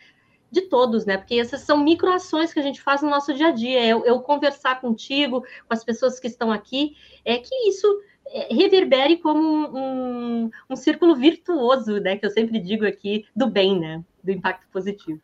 [0.50, 1.16] de todos, né?
[1.16, 3.84] Porque essas são microações que a gente faz no nosso dia a dia.
[3.86, 8.15] Eu, eu conversar contigo, com as pessoas que estão aqui, é que isso é,
[8.50, 12.16] reverbere como um, um, um, círculo virtuoso, né?
[12.16, 14.04] Que eu sempre digo aqui, do bem, né?
[14.22, 15.20] Do impacto positivo.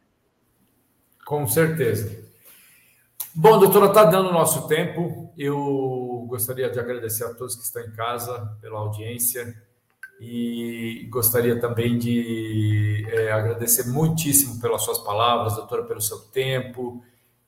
[1.25, 2.25] Com certeza.
[3.35, 5.33] Bom, doutora, está dando o nosso tempo.
[5.37, 9.55] Eu gostaria de agradecer a todos que estão em casa pela audiência
[10.21, 17.03] e gostaria também de é, agradecer muitíssimo pelas suas palavras, doutora, pelo seu tempo,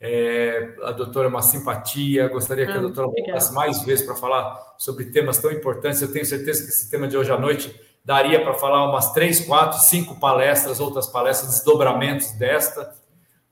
[0.06, 4.14] é, a doutora é uma simpatia, gostaria que a ah, doutora voltasse mais vezes para
[4.14, 6.02] falar sobre temas tão importantes.
[6.02, 7.74] Eu tenho certeza que esse tema de hoje à noite
[8.04, 12.94] daria para falar umas três, quatro, cinco palestras, outras palestras, desdobramentos desta,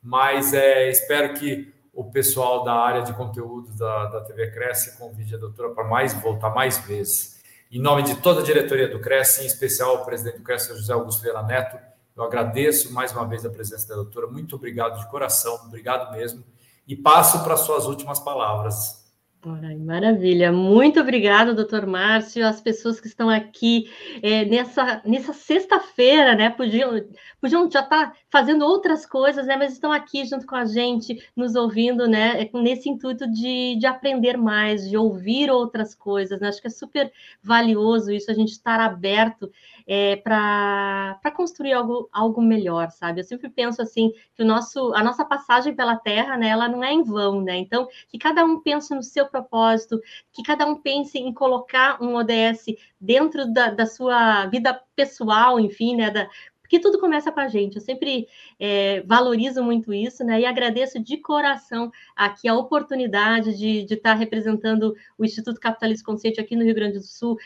[0.02, 5.34] mas é, espero que o pessoal da área de conteúdo da, da TV Cresce convide
[5.34, 7.40] a doutora para mais voltar mais vezes.
[7.70, 10.92] Em nome de toda a diretoria do Cresce, em especial o presidente do Cresce, José
[10.92, 11.78] Augusto Vieira Neto,
[12.22, 14.26] eu agradeço mais uma vez a presença da doutora.
[14.26, 16.44] Muito obrigado de coração, obrigado mesmo.
[16.86, 19.01] E passo para suas últimas palavras.
[19.44, 23.90] Maravilha, muito obrigada, doutor Márcio, as pessoas que estão aqui
[24.22, 26.48] é, nessa, nessa sexta-feira, né?
[26.48, 27.04] Podiam,
[27.40, 29.56] podiam já estar tá fazendo outras coisas, né?
[29.56, 32.40] Mas estão aqui junto com a gente, nos ouvindo, né?
[32.40, 36.46] É, nesse intuito de, de aprender mais, de ouvir outras coisas, né?
[36.46, 37.12] Acho que é super
[37.42, 39.50] valioso isso, a gente estar aberto
[39.88, 43.20] é, para construir algo, algo melhor, sabe?
[43.20, 46.84] Eu sempre penso assim que o nosso, a nossa passagem pela Terra, né, ela não
[46.84, 47.56] é em vão, né?
[47.56, 50.00] Então, que cada um pense no seu propósito,
[50.32, 52.66] que cada um pense em colocar um ODS
[53.00, 56.10] dentro da, da sua vida pessoal, enfim, né?
[56.10, 56.28] Da,
[56.72, 57.76] porque tudo começa com a gente.
[57.76, 58.26] Eu sempre
[58.58, 60.40] é, valorizo muito isso, né?
[60.40, 66.40] E agradeço de coração aqui a oportunidade de, de estar representando o Instituto Capitalista Consciente
[66.40, 67.36] aqui no Rio Grande do Sul,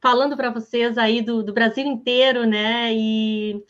[0.00, 2.90] falando para vocês aí do, do, Brasil inteiro, né?
[2.94, 3.62] E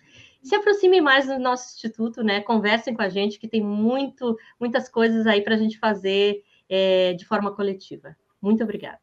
[0.44, 2.40] se aproximem mais do nosso instituto, né?
[2.40, 6.40] Conversem com a gente, que tem muito, muitas coisas aí para a gente fazer
[6.70, 8.16] é, de forma coletiva.
[8.40, 9.00] Muito obrigada.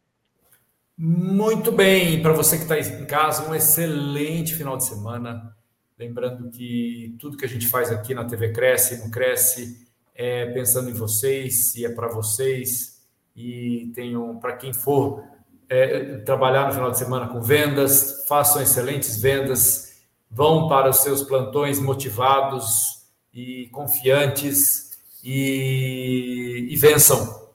[0.97, 5.55] Muito bem, para você que está em casa, um excelente final de semana.
[5.99, 10.89] Lembrando que tudo que a gente faz aqui na TV Cresce, no Cresce, é pensando
[10.89, 13.05] em vocês, se é para vocês,
[13.35, 15.23] e tenho para quem for
[15.69, 20.01] é, trabalhar no final de semana com vendas, façam excelentes vendas,
[20.31, 27.46] vão para os seus plantões motivados e confiantes e, e vençam,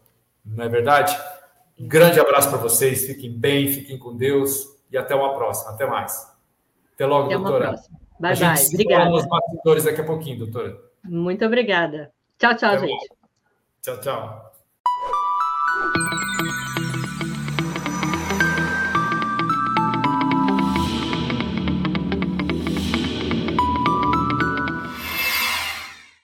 [0.44, 1.16] não é verdade?
[1.78, 5.72] Um grande abraço para vocês, fiquem bem, fiquem com Deus e até uma próxima.
[5.72, 6.30] Até mais.
[6.94, 7.76] Até logo, até doutora.
[8.20, 8.66] Bye, bye.
[8.72, 9.10] Obrigada.
[9.10, 10.78] nos bastidores daqui a pouquinho, doutora.
[11.04, 12.12] Muito obrigada.
[12.38, 13.08] Tchau, tchau, até gente.
[13.82, 14.52] Tchau, tchau.